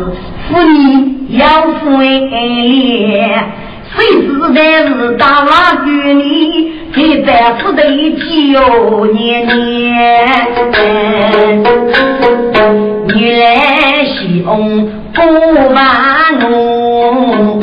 [0.48, 1.46] 妇女要
[1.81, 2.31] 分
[3.94, 10.35] 谁知在是大拉局里，给在府的九年年，
[13.14, 15.20] 女来兄不
[15.74, 15.81] 完
[16.50, 17.61] 我，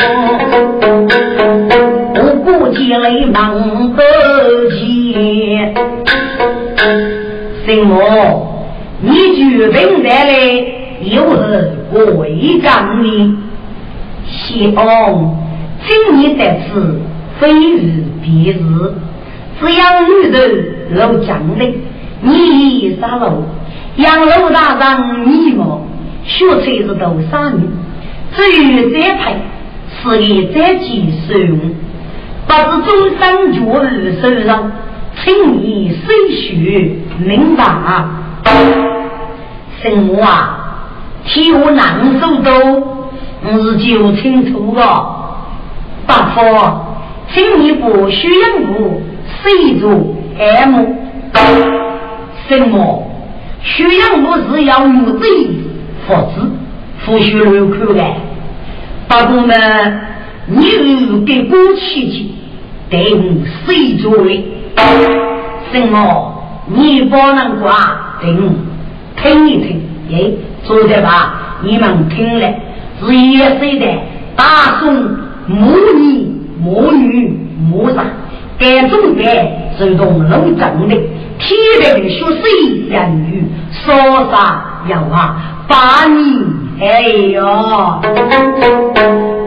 [2.13, 4.01] 不顾积累忙不
[4.71, 5.57] 急，
[7.65, 8.45] 什么？
[9.01, 10.31] 你决定带来
[11.01, 11.35] 有何
[12.03, 13.37] 贵干呢？
[14.27, 15.35] 谢翁，
[15.87, 16.99] 今年得此
[17.39, 18.57] 非日别日，
[19.59, 20.37] 只要女人
[20.95, 21.65] 老将的，
[22.21, 23.43] 你杀路，
[23.95, 25.85] 杨老大人你我
[26.25, 27.61] 学才是多少年？
[28.35, 29.35] 至于再配，
[30.03, 31.39] 是以再计算，
[32.45, 34.71] 不知终生绝日手上，
[35.15, 36.01] 请你细
[36.35, 37.63] 学明白。
[39.81, 40.55] 什么啊？
[41.25, 42.51] 替我难受多，
[43.43, 45.15] 我是就清楚了。
[46.10, 46.41] 八夫，
[47.32, 49.00] 请你不需要我
[49.43, 49.91] C 座
[50.39, 50.86] M。
[52.48, 53.06] 什么？
[53.62, 55.30] 需要我是要有罪，
[56.08, 56.50] 否则
[57.06, 58.15] 不许留口来。
[59.08, 59.54] 八公呢？
[60.48, 62.32] 你给过去去，
[62.89, 63.22] 对我
[63.67, 64.45] C 座的。
[65.72, 66.43] 什么？
[66.65, 68.58] 你不能挂定。
[69.15, 70.32] 听一听，哎，
[70.63, 72.52] 坐的吧，你们听了，
[73.00, 73.86] 是一岁的
[74.36, 76.31] 大宋母女
[76.62, 77.97] 母女母子，
[78.59, 79.23] 该种的
[79.77, 80.95] 是动楼整的，
[81.39, 81.49] 天
[81.81, 83.93] 人学水人语，说
[84.31, 86.45] 啥要啊，把你
[86.79, 87.01] 哎
[87.33, 87.41] 呦，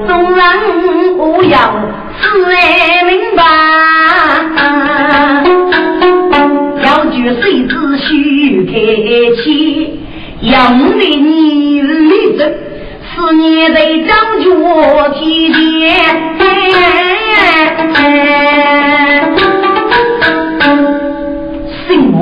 [0.08, 0.42] 众人
[1.18, 1.56] 无要
[2.20, 3.42] 自然明白。
[7.40, 8.72] 谁子须开
[9.42, 10.00] 启，
[10.40, 12.52] 养的你立正，
[13.14, 15.60] 是你的张角体检。
[21.86, 22.16] 什么？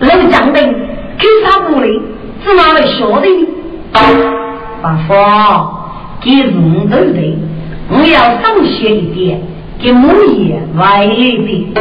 [0.00, 0.74] 老将军，
[1.18, 2.00] 给啥不哩？
[2.42, 3.26] 是哪位晓得？
[3.92, 5.12] 大夫，
[6.22, 7.36] 给人都对，
[7.90, 9.38] 我要上学一点，
[9.82, 11.74] 给母爷外一点。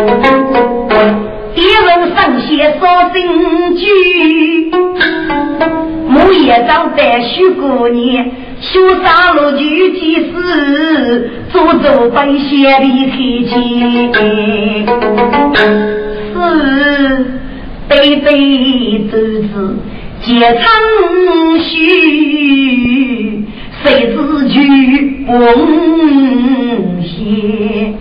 [1.60, 3.84] 一人上写说新句，
[6.08, 12.80] 母也长在许过年，修杀路具体事，做做百姓的
[13.12, 13.17] 开
[13.50, 13.52] 心。
[16.32, 16.36] 是
[17.89, 18.28] 悲悲
[19.12, 19.17] 周
[19.50, 19.76] 子
[20.22, 20.63] 皆长
[21.60, 23.43] 须，
[23.84, 24.15] 谁知
[24.48, 24.56] 句
[25.26, 25.30] 不
[27.02, 27.93] 写？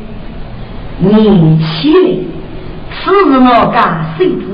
[1.01, 2.38] 你起来。
[3.09, 4.45] 此日我家孙子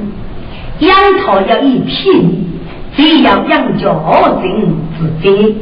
[0.78, 2.46] 养他要一品，
[2.94, 3.88] 只要养家
[4.40, 5.56] 人自己。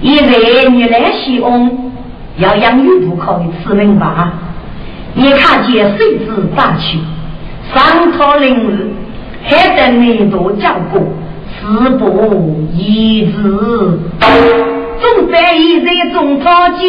[0.00, 0.30] 一来
[0.70, 1.92] 你来西翁，
[2.38, 4.06] 要养育不可以吃明白。
[5.12, 6.98] 你看见孙子打去，
[7.74, 8.88] 上朝领日，
[9.44, 11.02] 还得你多教过，
[11.60, 13.32] 是不一致。
[14.98, 16.88] 总在一在中草间，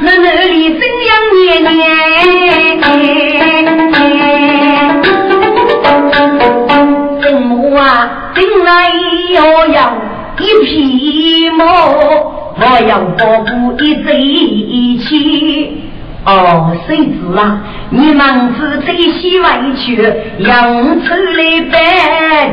[0.00, 1.10] 那那里怎样
[1.44, 1.82] 年年？
[8.34, 8.90] 进来
[9.34, 9.92] 要要
[10.38, 15.78] 一匹马，我要保护一贼一起。
[16.24, 17.60] 哦，谁知啊？
[17.90, 20.00] 你们是最喜委屈，
[20.38, 21.76] 养出来百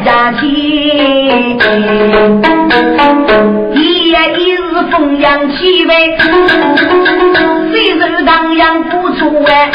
[0.04, 0.42] 家钱。
[3.76, 4.58] 一夜一日
[4.90, 5.86] 风扬起。
[5.86, 6.18] 呗，
[7.72, 9.72] 岁数荡漾不出哎。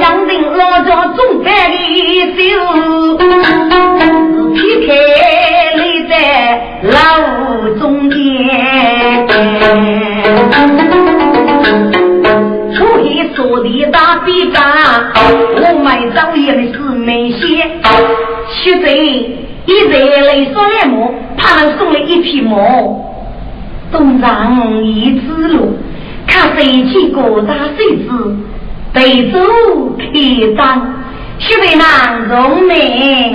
[0.00, 1.48] 养定老家种饭
[2.36, 2.52] 的手，
[4.54, 4.92] 劈开
[5.76, 6.12] 立在
[6.82, 6.90] 老
[7.78, 8.18] 中间。
[13.34, 14.60] 说的大比干，
[15.14, 17.38] 我买早宴是没些，
[18.48, 21.14] 现在一在来说来么？
[21.38, 22.56] 他们送了一匹马，
[23.90, 25.78] 东上一只路，
[26.26, 28.36] 看谁去过大谁子，
[28.92, 29.38] 对走
[29.96, 30.04] 开
[30.56, 30.94] 当，
[31.40, 33.34] 是为难农民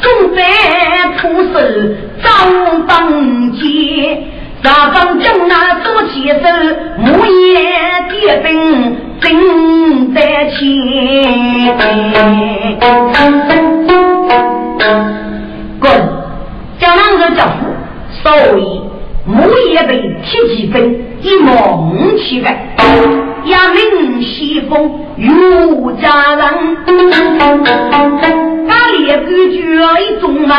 [0.00, 0.42] 总在
[1.18, 1.58] 出手
[2.22, 4.24] 张帮街。
[4.60, 6.36] 大方将那做起手，
[6.98, 7.62] 木叶
[8.10, 10.56] 点兵正在前。
[15.78, 15.88] 滚！
[16.80, 17.40] 叫郎子叫，
[18.22, 18.60] 所以
[19.24, 19.90] 木叶被
[20.24, 20.76] 提几分，
[21.22, 22.74] 一梦起来。
[23.46, 26.76] 压命西风有家人，
[28.68, 29.58] 打猎狗绝
[30.20, 30.50] 众人。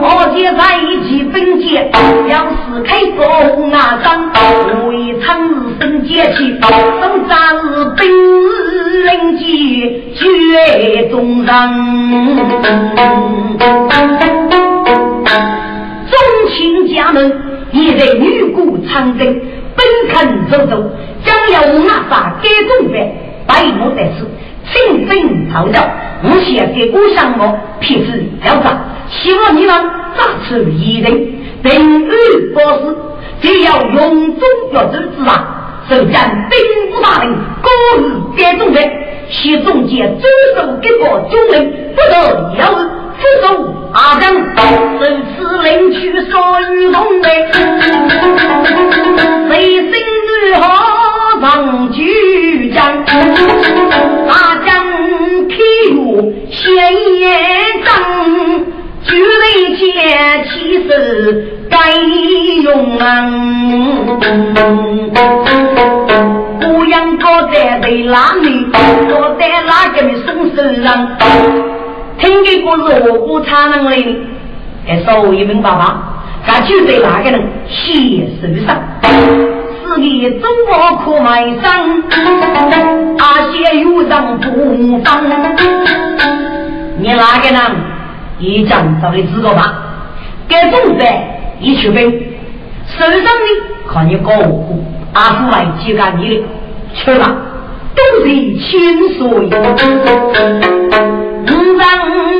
[0.00, 1.90] 我姐在一起分界，
[2.28, 4.30] 要是开弓啊仗，
[4.88, 4.90] 为
[5.20, 5.50] 长日
[5.80, 9.44] 生节气，生战日兵日人杰
[10.14, 11.48] 绝众人。
[16.08, 16.18] 宗
[16.50, 17.32] 亲家门，
[17.72, 19.26] 一代女孤长征，
[19.76, 20.90] 奔肯走走。
[21.24, 23.14] 将要拿啥给中饭，
[23.46, 24.26] 百无得此，
[24.72, 25.82] 清兵逃掉。
[26.24, 29.74] 我先给故乡我批示要斩，希望你们
[30.16, 31.12] 扎出一人，
[31.62, 32.10] 定于
[32.54, 32.96] 国事，
[33.40, 35.58] 只要用中要之之啊！
[35.88, 37.68] 首战兵部大令，各
[38.00, 38.00] 日
[38.36, 38.88] 给中饭，
[39.30, 42.80] 系中间遵守给个军令，不得要日
[43.18, 43.46] 不守
[43.92, 44.60] 阿将，受
[45.36, 47.50] 此令去所与同类，
[49.48, 49.92] 谁心
[50.52, 51.11] 如何？
[51.42, 53.12] 王举将，大
[54.64, 54.86] 将
[55.48, 55.58] 披
[55.90, 56.72] 入鲜
[57.18, 57.28] 艳
[57.84, 57.92] 章，
[59.02, 61.76] 举雷剑气势该
[62.62, 62.96] 勇。
[66.60, 68.66] 不阳高在为哪里？
[69.10, 71.08] 高在哪个的松手上？
[72.20, 74.16] 听的故事我不差能力，
[74.86, 78.80] 给所有明爸爸，他就在哪个人写手上？
[79.94, 82.02] 自己中国可买上，
[83.18, 85.22] 阿些有人不放。
[86.98, 87.60] 你哪个人？
[88.38, 89.74] 一讲找的资格吧。
[90.48, 91.04] 该种在
[91.60, 92.10] 一去分，
[92.86, 93.22] 手上的
[93.86, 94.82] 看你高户，
[95.12, 96.42] 阿父来接干你的，
[96.94, 97.36] 去吧，
[97.94, 98.30] 都是
[98.60, 99.28] 轻松。
[99.28, 99.48] 五
[101.78, 101.86] 张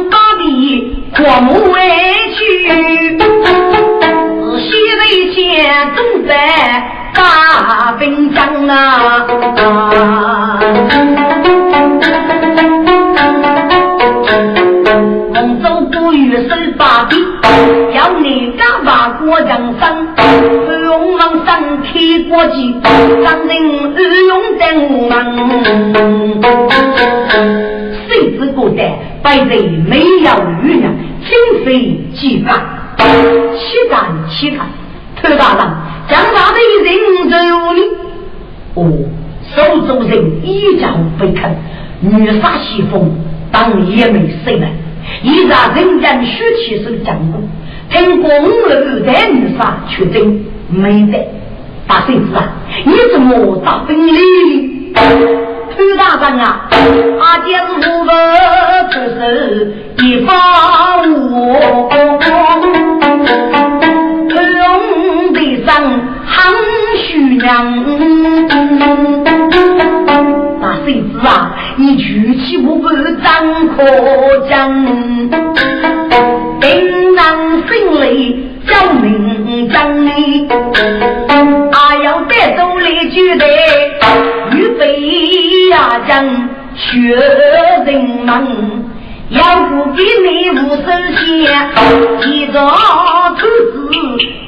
[0.09, 1.81] 大笔过目为
[2.33, 5.01] 去，仔细为
[5.35, 5.43] 先
[5.95, 6.33] 种在。
[7.15, 9.27] 大兵将啊！
[15.35, 17.19] 杭州不与手把柄，
[17.95, 20.09] 要你敢把国将生，
[20.85, 22.75] 龙王上天国际，
[23.23, 23.57] 让人
[23.95, 25.13] 日用在我们。
[28.09, 30.31] 谁知古代百人没有
[30.63, 30.93] 余粮，
[31.25, 31.31] 清
[31.65, 32.57] 水几干，
[32.97, 34.67] 岂敢岂敢，
[35.17, 35.92] 特大人。
[36.09, 36.87] 将他的人
[37.31, 37.37] 走
[37.75, 37.81] 呢？
[38.75, 38.79] 哦，
[39.55, 40.13] 手中人
[40.45, 40.89] 一脚
[41.19, 41.55] 被坑，
[42.01, 43.11] 女杀西风，
[43.51, 44.67] 当也没谁了。
[45.23, 47.43] 一扎人间血气是江湖，
[47.91, 48.51] 听公路
[49.05, 51.19] 在女杀却真没得。
[51.87, 52.53] 大孙子啊，
[52.85, 54.95] 你怎么打本领？
[54.95, 56.69] 崔大人啊，
[57.21, 58.13] 阿姐是我的
[58.91, 59.21] 出手
[59.99, 60.31] 一发
[61.03, 61.93] 我。
[65.65, 65.83] 唐
[66.97, 67.85] 虚娘，
[70.61, 72.89] 大孙子啊，你举起我不
[73.23, 73.77] 张可
[74.49, 74.85] 讲，
[76.61, 80.49] 定让心里叫名将你，
[81.71, 83.47] 啊要带走来举的
[84.57, 86.25] 预备呀将
[86.75, 87.15] 学
[87.87, 87.89] 人
[88.25, 88.83] 们。
[89.31, 90.87] 要不给你无声
[91.17, 91.71] 线，
[92.21, 92.53] 提着
[93.39, 93.89] 兔子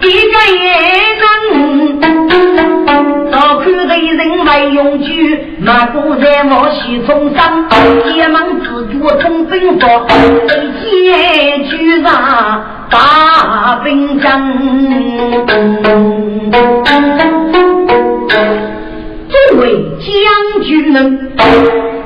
[0.00, 0.64] 一个也
[1.20, 1.24] 能。
[3.30, 7.68] 早看人人为永居，马古在我西冲上，
[8.04, 9.84] 急忙自觉通兵法，
[10.48, 12.06] 飞剑举上
[12.90, 14.26] 大兵将。
[19.28, 19.62] 诸位
[20.00, 21.32] 将军们，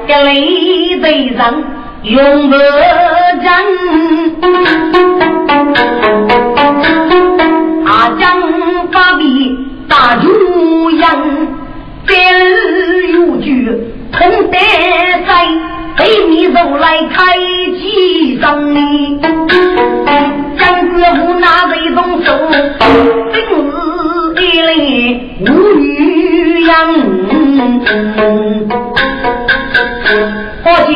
[0.09, 1.41] 这雷队上
[2.03, 2.57] 永不
[3.43, 3.65] 战。
[8.01, 10.31] 阿将发兵打中
[10.97, 11.07] 央，
[12.07, 13.71] 白日有举
[14.11, 14.57] 同得
[15.27, 15.47] 在，
[15.99, 17.37] 北面走来开
[17.79, 19.21] 启仗哩。
[20.59, 22.33] 将军无那为动手，
[23.35, 23.45] 真是
[24.47, 24.73] 一来
[25.41, 26.71] 无语扬。
[30.63, 30.93] 伙计，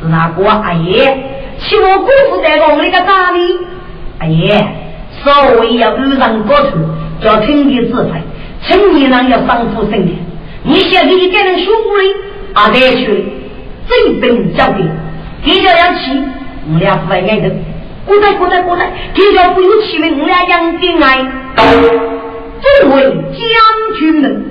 [0.00, 1.18] 是那个阿爷，
[1.58, 3.58] 请我姑父在宫里个哪里？
[4.20, 4.83] 阿爷。
[5.24, 6.70] 稍微要遇上高处，
[7.22, 8.10] 叫听你指挥。
[8.66, 10.12] 青年人要上富生的，
[10.62, 12.14] 你现在一个人学武哩，
[12.52, 13.24] 啊，再去
[13.88, 14.88] 真兵交兵，
[15.44, 16.10] 这叫要起，
[16.72, 17.50] 我俩不爱挨的。
[18.06, 21.24] 过来过来过来，这叫不有气的，我俩养的爱。
[21.56, 24.44] 作为将军们，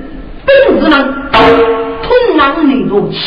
[0.45, 0.93] 兵士们，
[1.31, 3.19] 同样内部轻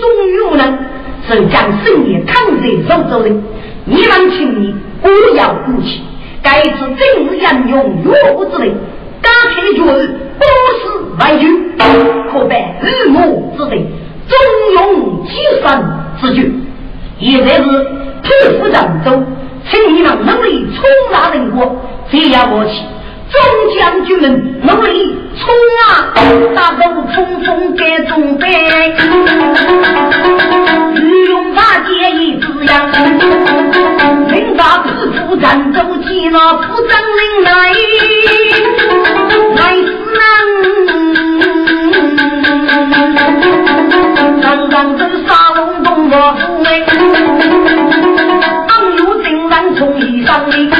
[0.00, 0.78] 中有能，
[1.26, 3.28] 是将胜利扛在手中的。
[3.86, 6.02] 你们请你不要哭泣。
[6.46, 7.74] 该知正是应用
[8.04, 8.72] 药物之类，
[9.20, 9.84] 刚才的药
[10.38, 10.44] 不
[10.78, 10.82] 是
[11.18, 11.44] 外有，
[12.30, 13.84] 可拜日暮之类，
[14.28, 14.38] 中
[14.76, 15.82] 庸积善
[16.20, 16.54] 之举，
[17.18, 17.62] 现在是
[18.22, 18.28] 匹
[18.60, 19.10] 夫人都，
[19.68, 21.74] 请你们能力冲杀人国，
[22.12, 22.80] 这样我去。
[23.30, 23.40] 众
[23.76, 24.24] 将军们
[24.62, 25.44] 努力冲
[25.82, 26.14] 啊！
[26.54, 27.14] 大步匆
[27.44, 28.46] 匆该准备，
[30.94, 32.90] 御用大捷一字样，
[34.28, 37.50] 领大四处战斗机那副将领来，
[39.56, 40.20] 来死人，
[44.40, 46.68] 刚刚这沙龙洞我府哎，
[48.68, 50.70] 昂有精神从衣裳里，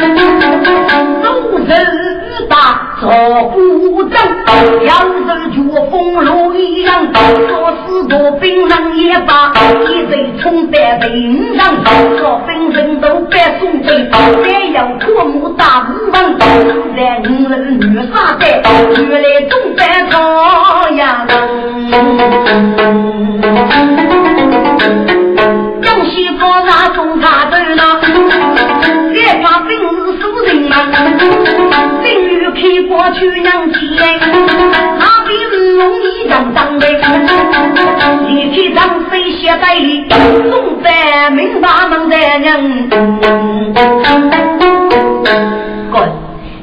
[1.23, 1.27] 走
[1.67, 2.16] 人。
[2.49, 3.11] 大做
[3.51, 4.19] 不正，
[4.85, 5.57] 要是绝
[5.91, 9.53] 风路一样，做事多兵人也罢，
[9.89, 11.75] 一贼冲在兵上，
[12.19, 14.09] 做兵人都白送飞，
[14.43, 16.39] 再要破木大五门，
[16.97, 18.63] 男人女杀在，
[18.99, 21.27] 原来总在朝阳。
[25.83, 28.01] 江西高山中卡头了，
[29.13, 30.75] 别怕兵是熟人嘛。
[32.57, 33.79] 去过去娘家，
[34.99, 35.39] 那边
[35.77, 36.87] 容易让当的。
[38.27, 39.77] 离开张飞携带
[40.51, 42.89] 总在明大门在人。
[45.93, 46.09] 哥，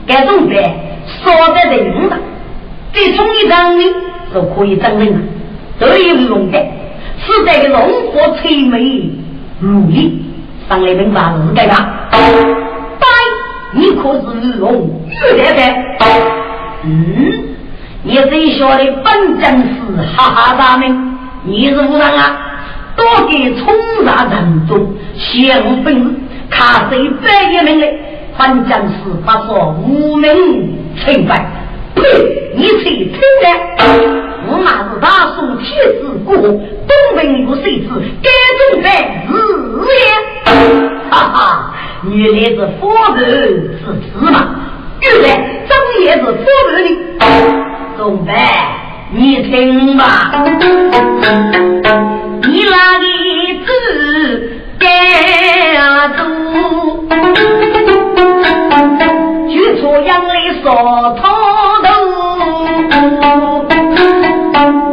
[0.07, 0.75] 该种在
[1.23, 2.17] 说的人了，
[2.93, 3.83] 再充一张呢
[4.33, 5.19] 就可以证明了，
[5.79, 6.57] 都有龙的，
[7.19, 7.77] 是在个龙
[8.11, 9.11] 火催眉
[9.59, 10.25] 如力，
[10.67, 12.09] 上来明白是该吧？
[13.75, 15.61] 你可是玉龙玉来的？
[16.83, 17.55] 嗯，
[18.03, 19.65] 你最晓得本真是
[20.15, 22.39] 哈哈大名，你是无人啊？
[22.95, 23.73] 多给冲
[24.05, 26.05] 杀人中，先无本事，
[26.49, 27.99] 卡谁百一名嘞？
[28.37, 31.45] 本真是不说无名清白，
[31.95, 32.01] 呸！
[32.55, 33.47] 你吹听的？
[34.45, 35.65] 我那是大宋天
[36.01, 37.87] 子过，东北有谁知？
[38.21, 38.87] 该中在
[39.27, 39.31] 日
[39.87, 41.73] 也，哈哈。
[42.09, 43.21] 原来是夫人
[43.79, 44.35] 是芝麻，
[44.99, 45.25] 原来
[45.67, 46.73] 正也是夫人
[47.17, 47.21] 的。
[47.97, 48.31] 总白，
[49.11, 50.31] 你听吧，
[52.43, 53.05] 你那里
[53.63, 53.69] 子
[54.79, 54.85] 该
[56.17, 56.21] 做？
[59.47, 60.33] 举出杨来
[60.63, 60.65] 烧
[61.13, 61.21] 汤
[61.83, 61.89] 头，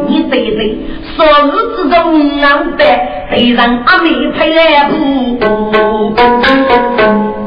[0.07, 0.79] 你对对，
[1.17, 1.97] 说日之中
[2.41, 2.85] 难得。
[3.31, 5.39] 被人阿妹配来布，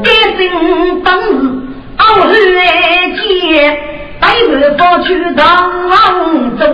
[0.02, 1.22] 改姓当日
[1.98, 2.62] 阿来
[3.20, 3.78] 接，
[4.18, 5.44] 带着包去当
[6.58, 6.64] 州，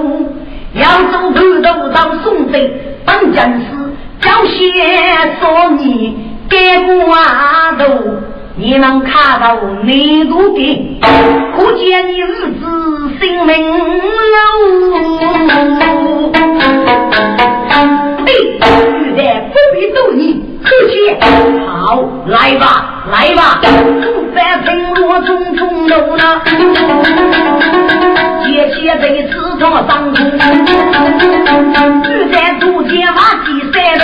[0.75, 2.59] 扬州头头到宋州，
[3.05, 3.67] 本将士
[4.21, 4.63] 叫些
[5.41, 6.17] 说你
[6.49, 7.85] 改过阿头，
[8.55, 11.01] 你能看到内陆的，
[11.57, 12.65] 可见你日子
[13.21, 14.31] 性命喽。
[18.31, 19.21] 玉带
[19.53, 20.95] 不必逗你客气，
[21.67, 24.05] 好来吧，来吧，不
[24.35, 26.23] 凡平罗中中楼呢，
[28.45, 30.17] 接起这次做上空，
[32.11, 34.03] 玉带竹节马蹄赛来，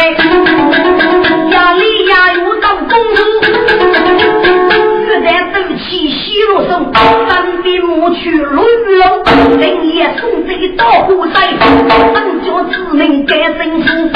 [1.51, 3.20] 呀里呀有当公主，
[5.05, 6.70] 玉带斗气西路声，
[7.29, 11.35] 三边木去龙龙，林夜送贼到虎山，
[12.14, 14.16] 三脚之名改生父。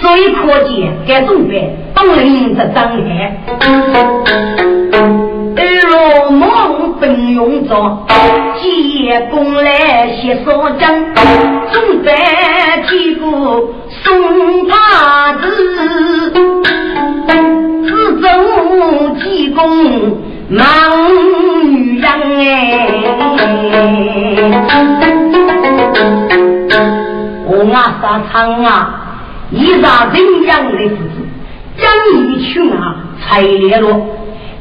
[0.00, 3.40] 所以可见，该总兵当领着张海，
[5.56, 8.06] 二罗梦本用着，
[8.60, 10.94] 借功来写少将，
[11.72, 12.12] 总兵
[12.88, 13.22] 几个
[14.02, 15.42] 送帕子，
[17.86, 18.28] 自走
[19.22, 19.58] 济公
[20.50, 20.60] 忙
[21.64, 22.88] 女人哎，
[27.48, 29.02] 我啊沙场啊。
[29.50, 31.22] 一杀人样的父子，
[31.78, 31.84] 将
[32.14, 34.06] 一群啊才联络，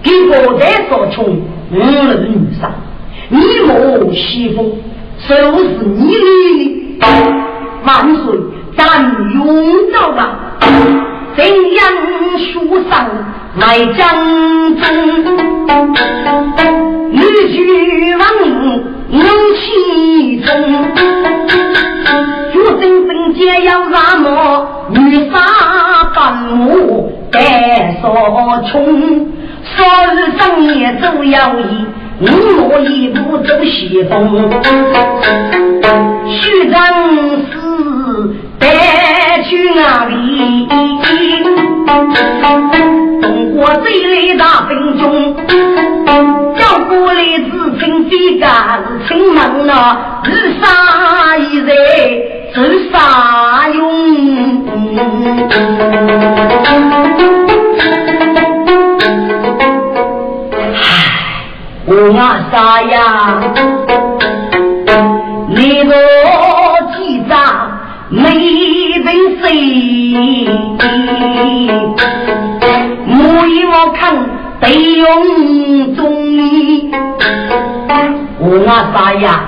[0.03, 1.79] 给国代所穷五路
[2.19, 2.69] 女杀，
[3.29, 4.71] 你我西风，
[5.27, 7.07] 就是你的
[7.83, 8.23] 万岁，
[8.77, 10.19] 咱永到了
[11.35, 11.83] 怎样
[12.37, 13.09] 书上
[13.57, 14.85] 来将中，
[17.11, 17.55] 女婿
[18.19, 18.23] 王
[19.09, 19.19] 有
[19.55, 19.61] 其
[20.41, 20.51] 中。
[22.05, 25.39] 真正皆要那么女杀
[26.15, 29.27] 半母带所穷，
[29.63, 29.83] 少
[30.13, 31.85] 日正夜走摇曳，
[32.21, 32.23] 五
[32.57, 34.49] 落一步走西风。
[36.27, 36.77] 徐正
[37.39, 37.51] 是
[38.59, 40.67] 带去哪里？
[43.25, 45.35] 东国最来大兵中，
[46.57, 51.75] 要过来自称飞干城门啊，日杀一人。
[52.53, 53.81] 是啥用？
[60.53, 60.63] 唉，
[61.85, 61.91] 我
[62.51, 63.41] 啥呀？
[65.49, 65.91] 你个
[66.95, 67.33] 记账
[68.07, 68.21] 没
[69.03, 69.43] 本事，
[73.07, 74.15] 莫以我看
[74.59, 76.03] 得用中
[78.39, 79.41] 我啥呀？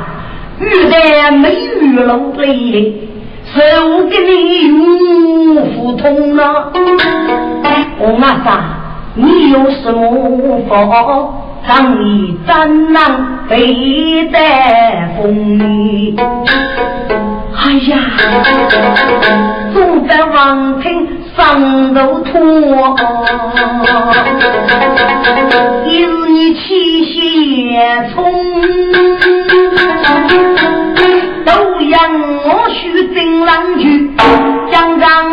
[0.60, 2.94] 遇在没遇了累，
[3.46, 3.60] 手
[4.10, 4.76] 给你用
[5.76, 6.72] 不通了。
[8.00, 8.60] 我阿三，
[9.16, 10.76] 你有什么法？
[11.68, 13.02] 让你怎能
[13.48, 16.16] 飞在风雨？
[17.56, 18.00] 哎呀，
[19.74, 21.08] 总在王庭
[21.38, 22.40] 上头拖，
[25.86, 28.18] 有你气血冲。
[32.50, 34.12] 我须真郎去，
[34.72, 35.30] 将让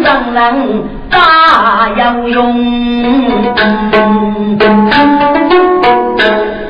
[0.00, 2.38] 让人大有用。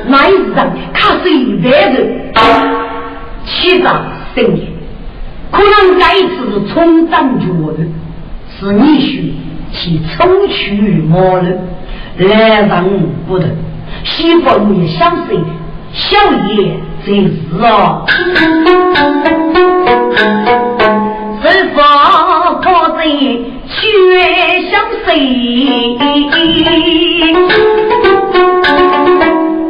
[0.07, 0.53] 那一日
[0.93, 1.25] 看谁
[1.63, 2.33] 来人，
[3.45, 4.03] 七丈
[4.33, 4.67] 生年，
[5.51, 7.45] 可能该次冲战绝
[7.77, 7.79] 的，
[8.61, 9.33] 是你须
[9.73, 10.75] 去抽取
[11.09, 11.59] 魔人，
[12.19, 12.69] 来人
[13.27, 13.45] 不得，
[14.03, 15.35] 西风也相随，
[15.91, 17.31] 小爷真是
[17.65, 18.05] 啊。
[21.41, 21.81] 是否
[22.61, 22.65] 可
[22.97, 22.99] 在
[23.67, 24.71] 却相
[25.03, 25.07] 随？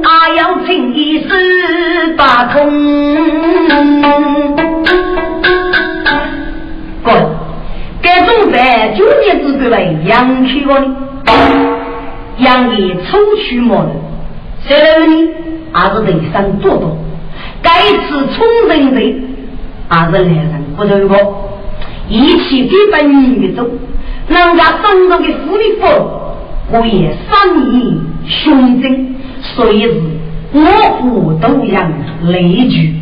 [0.03, 1.29] 阿要情意十
[2.17, 2.59] 八通。
[8.25, 10.85] 总办九年之规来，杨去我呢？
[12.37, 13.91] 杨爷抽取毛了，
[14.65, 15.13] 谁来呢？
[15.71, 16.97] 还是人生多多，
[17.61, 18.99] 该次冲人的，
[19.87, 21.13] 还是来人不头我，
[22.09, 23.63] 一起给本女走，
[24.27, 25.85] 人家生中的福利福，
[26.71, 27.97] 我也三年
[28.27, 29.93] 胸针，所以是
[30.53, 30.59] 我
[30.99, 31.91] 府都养
[32.25, 32.93] 雷剧，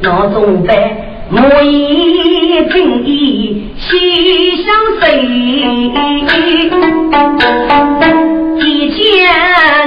[0.00, 1.10] 那种呗。
[1.30, 2.33] 我一
[2.70, 4.66] 听一喜相
[5.00, 5.02] 随，
[8.58, 8.98] 一见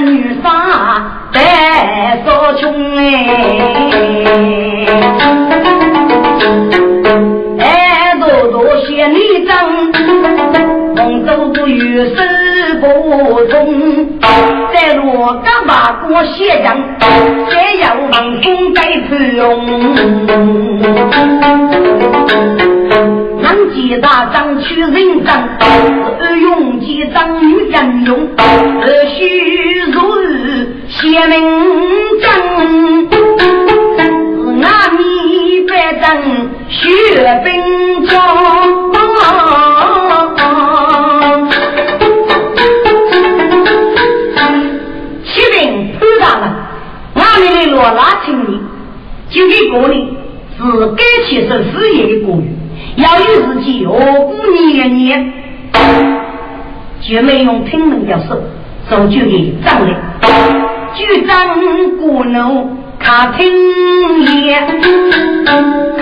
[0.06, 0.10] 女
[0.42, 0.48] 发
[1.32, 2.62] 白所穷
[2.96, 3.02] 哎，
[7.58, 7.62] 哎
[8.18, 8.56] 多多
[8.86, 9.16] 谢你
[9.46, 9.52] 张，
[10.94, 12.16] 梦中不与世
[12.80, 12.86] 不
[13.50, 13.56] 同，
[15.10, 16.76] 我刚把过写将，
[17.50, 19.42] 再要望风再披用。
[23.40, 25.48] 南极大张取人张，
[26.20, 31.40] 二用几张女人用，二须如日写名
[32.20, 32.30] 章，
[34.44, 36.06] 是阿弥白张
[36.68, 38.87] 血兵装。
[49.68, 50.16] 就给过你。
[50.58, 50.64] 是
[50.96, 52.50] 该起身事业的国语，
[52.96, 54.32] 要有自己何故
[54.72, 55.32] 年年，
[57.00, 58.42] 就没用听门的手，
[58.90, 59.88] 手就给张了。
[60.96, 61.56] 举张
[61.98, 62.66] 鼓楼
[62.98, 63.46] 卡听
[64.42, 64.66] 言，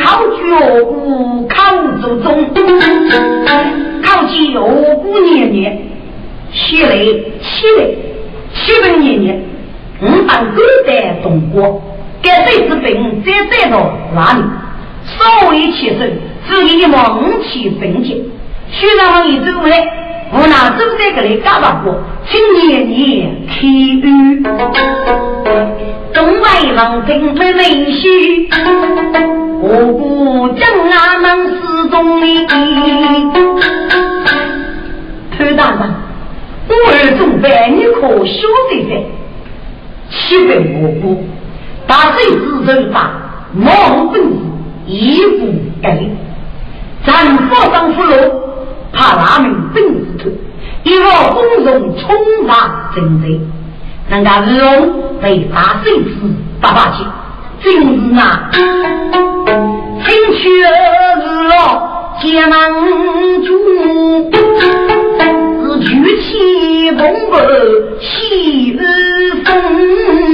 [0.03, 2.49] 考举何故考祖宗，
[4.03, 4.64] 考起何
[5.03, 5.79] 故年年，
[6.51, 7.85] 起来起来，
[8.55, 9.39] 七本年年，
[10.01, 11.83] 五当古代中国。
[12.27, 14.43] 该谁之病在在到哪里？
[15.07, 16.18] 稍微起身，
[16.49, 18.20] 自己的猛气分解。
[18.68, 19.70] 徐长王一走来，
[20.33, 21.95] 我那走在这里干嘛过？
[22.27, 24.43] 请年年体育，
[26.12, 28.49] 东外王兵没没虚，
[29.62, 32.45] 我不将俺们失踪哩。
[35.39, 35.79] 潘大人，
[36.68, 38.91] 我儿中百你可晓得的？
[40.11, 40.51] 岂非
[40.83, 41.26] 我不？
[42.67, 43.11] 把水之人法，
[43.55, 44.29] 毛本事
[44.87, 45.47] 一不
[45.81, 45.97] 改。
[47.05, 48.12] 咱佛上福禄，
[48.93, 50.29] 怕他们本事头，
[50.83, 52.17] 一个风容冲
[52.49, 53.41] 发真贼，
[54.11, 56.11] 人家龙被打水之
[56.61, 57.05] 八八七，
[57.62, 60.49] 真是那青雀
[61.21, 61.55] 日落
[62.21, 62.59] 结满
[63.45, 63.49] 珠，
[65.62, 67.33] 是举起蓬勃
[68.01, 68.81] 喜日
[69.45, 70.26] 风。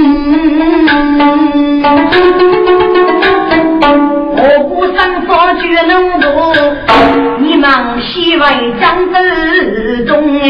[5.59, 6.27] 绝能度，
[7.39, 7.69] 你们
[8.01, 8.45] 西外
[8.79, 10.45] 张之中哎，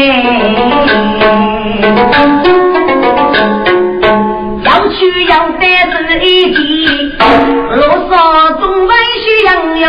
[4.62, 6.58] 要去要得是一计，
[7.74, 9.84] 路上总外需样样。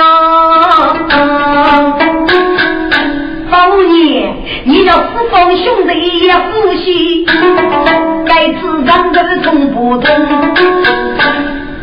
[3.49, 4.35] 包年，
[4.65, 7.25] 你的父方兄弟也呼吸，
[8.25, 10.05] 该知张的通不通？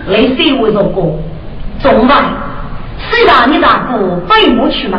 [0.08, 1.18] 雷谁为着过？
[1.82, 2.14] 中外
[3.12, 4.98] 谁让你大哥背我去吗？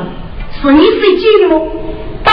[0.62, 1.62] 是你自己的吗？
[2.24, 2.32] 对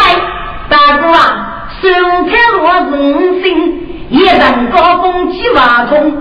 [0.68, 1.89] 大哥啊，手
[2.26, 3.49] 开我人心，
[4.11, 6.20] 一人高峰几万重，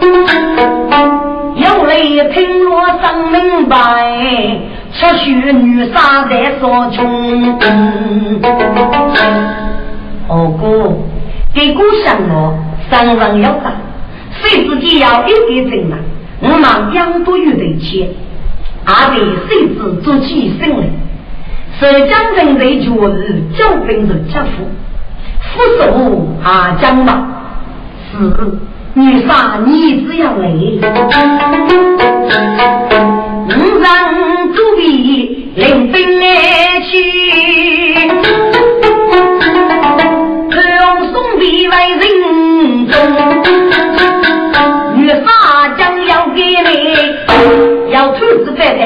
[1.57, 3.76] 有泪听我生明白，
[4.93, 7.60] 出血女杀在所穷。
[10.30, 10.95] 二哥，
[11.53, 12.57] 给故乡我
[12.89, 13.74] 三人要长，
[14.41, 15.97] 谁自己要一点正嘛？
[16.41, 18.07] 我忙养多余的钱，
[18.86, 19.15] 阿得
[19.47, 20.88] 谁子做起生来？
[21.80, 24.67] 浙江人的觉日交兵人家父，
[25.39, 27.09] 父手阿江吧，
[28.11, 28.17] 是
[28.95, 30.49] 女杀你只要来，
[33.47, 33.88] 五让
[34.53, 36.25] 主笔领兵来
[48.00, 48.80] 要兔子在的，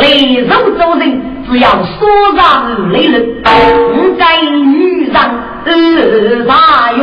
[0.00, 5.30] 雷肉做人，只要说上雷人，不该女上
[5.64, 5.70] 二
[6.44, 7.00] 大用。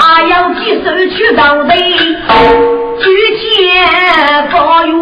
[0.00, 1.70] 阿要几手去到底，
[2.98, 3.04] 举
[3.38, 3.46] 剑
[4.50, 4.96] 发勇，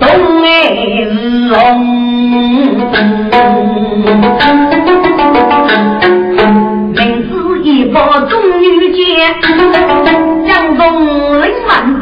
[0.00, 0.08] 东
[0.40, 0.48] 来
[1.50, 1.52] 龙。
[6.94, 7.30] 名字
[7.62, 9.02] 一把中女剑。
[10.46, 10.82] 江东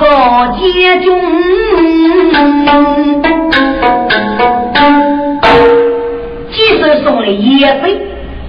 [0.00, 0.08] 林万国
[0.56, 1.20] 皆中，
[7.04, 8.00] 送了野飞，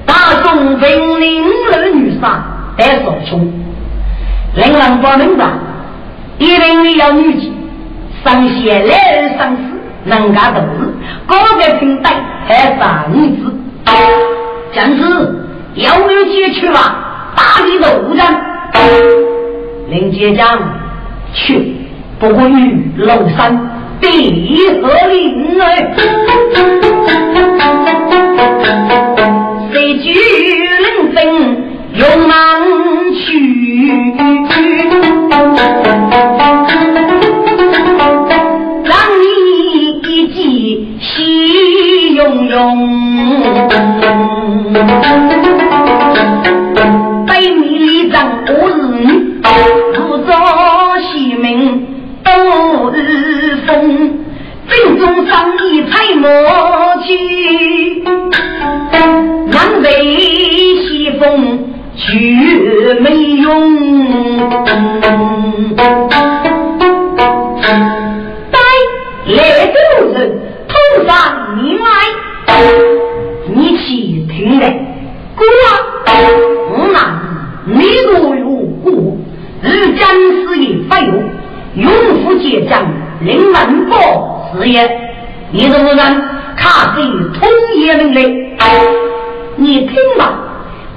[0.05, 1.43] 大众文林
[1.73, 2.43] 儿女杀
[2.77, 3.51] 带少穷，
[4.55, 5.45] 令人不明白，
[6.37, 7.51] 一定要女子
[8.23, 9.61] 上贤来而上死，
[10.05, 10.93] 人家都是
[11.25, 12.11] 高个平等
[12.47, 13.53] 还杀女子，
[14.73, 15.03] 将士
[15.75, 18.25] 要有解去吧，大力斗争。
[19.89, 20.57] 林杰讲
[21.33, 21.75] 去，
[22.19, 23.57] 不过与楼山
[23.99, 24.07] 地
[24.81, 25.93] 和林哎，
[29.71, 31.17] 谁举人生
[31.93, 32.35] 勇难
[33.13, 33.21] 去，
[38.83, 39.23] 让你
[40.03, 40.37] 一记
[40.99, 42.59] 喜融融。
[53.71, 54.19] 日风，
[54.67, 55.31] 正中上
[55.71, 56.29] 一彩魔
[57.05, 58.03] 去，
[59.47, 59.87] 南北
[60.85, 61.19] 西风
[61.95, 62.03] 却
[62.99, 63.47] 没用。
[68.51, 68.59] 待
[69.27, 69.77] 来都
[70.13, 70.17] 人
[70.67, 70.73] 头
[71.07, 71.13] 上
[71.63, 71.83] 你来，
[73.53, 74.63] 你去听来，
[75.35, 75.67] 姑啊，
[76.71, 76.97] 我那。
[77.63, 77.75] 你
[78.07, 78.45] 若有
[78.83, 79.17] 故，
[79.61, 81.13] 日将事业发有，
[81.75, 81.91] 永
[82.23, 82.83] 福结将，
[83.21, 84.89] 令万宝事业。
[85.51, 85.97] 你是不人？
[86.55, 87.03] 卡谁
[87.33, 88.57] 统一命令？
[89.55, 90.33] 你听吧，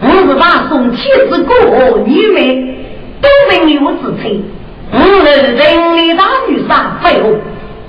[0.00, 2.76] 我是把送妻子过女妹，
[3.20, 4.42] 都没有之称。
[4.90, 7.38] 我是人力大女杀废物，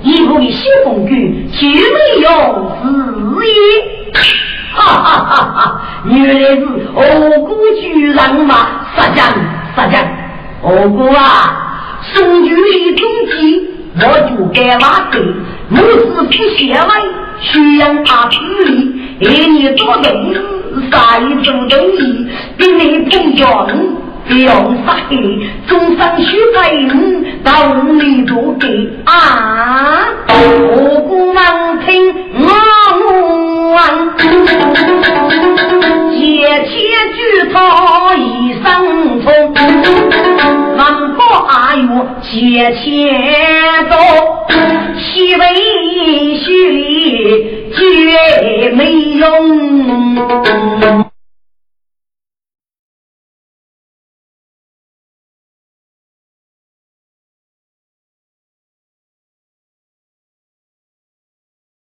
[0.02, 2.28] 一部的新风剧，绝没有
[2.82, 3.52] 事业。
[4.74, 5.36] 哈哈哈！
[5.54, 7.00] 哈原来是我
[7.46, 8.54] 姑居人嘛，
[8.96, 9.26] 杀将
[9.74, 10.02] 杀将，
[10.62, 15.18] 我姑啊，送去一中计，我就该挖走。
[15.70, 16.88] 我是不写完，
[17.40, 20.34] 需要他处理，给你做东
[20.90, 22.28] 杀一种东西，
[22.58, 23.66] 给你碰撞，
[24.28, 25.16] 不用杀黑，
[25.66, 28.66] 终生须在你，到你都给
[29.04, 30.06] 啊！
[30.28, 32.48] 我不能听我
[33.74, 33.76] 问。
[36.18, 36.68] 借钱
[37.14, 37.18] 举
[37.52, 37.56] 他
[38.14, 38.64] 一生
[39.22, 39.26] 痛，
[40.76, 43.96] 万不阿有借钱走，
[44.98, 45.44] 西北
[46.36, 49.24] 西里绝没用。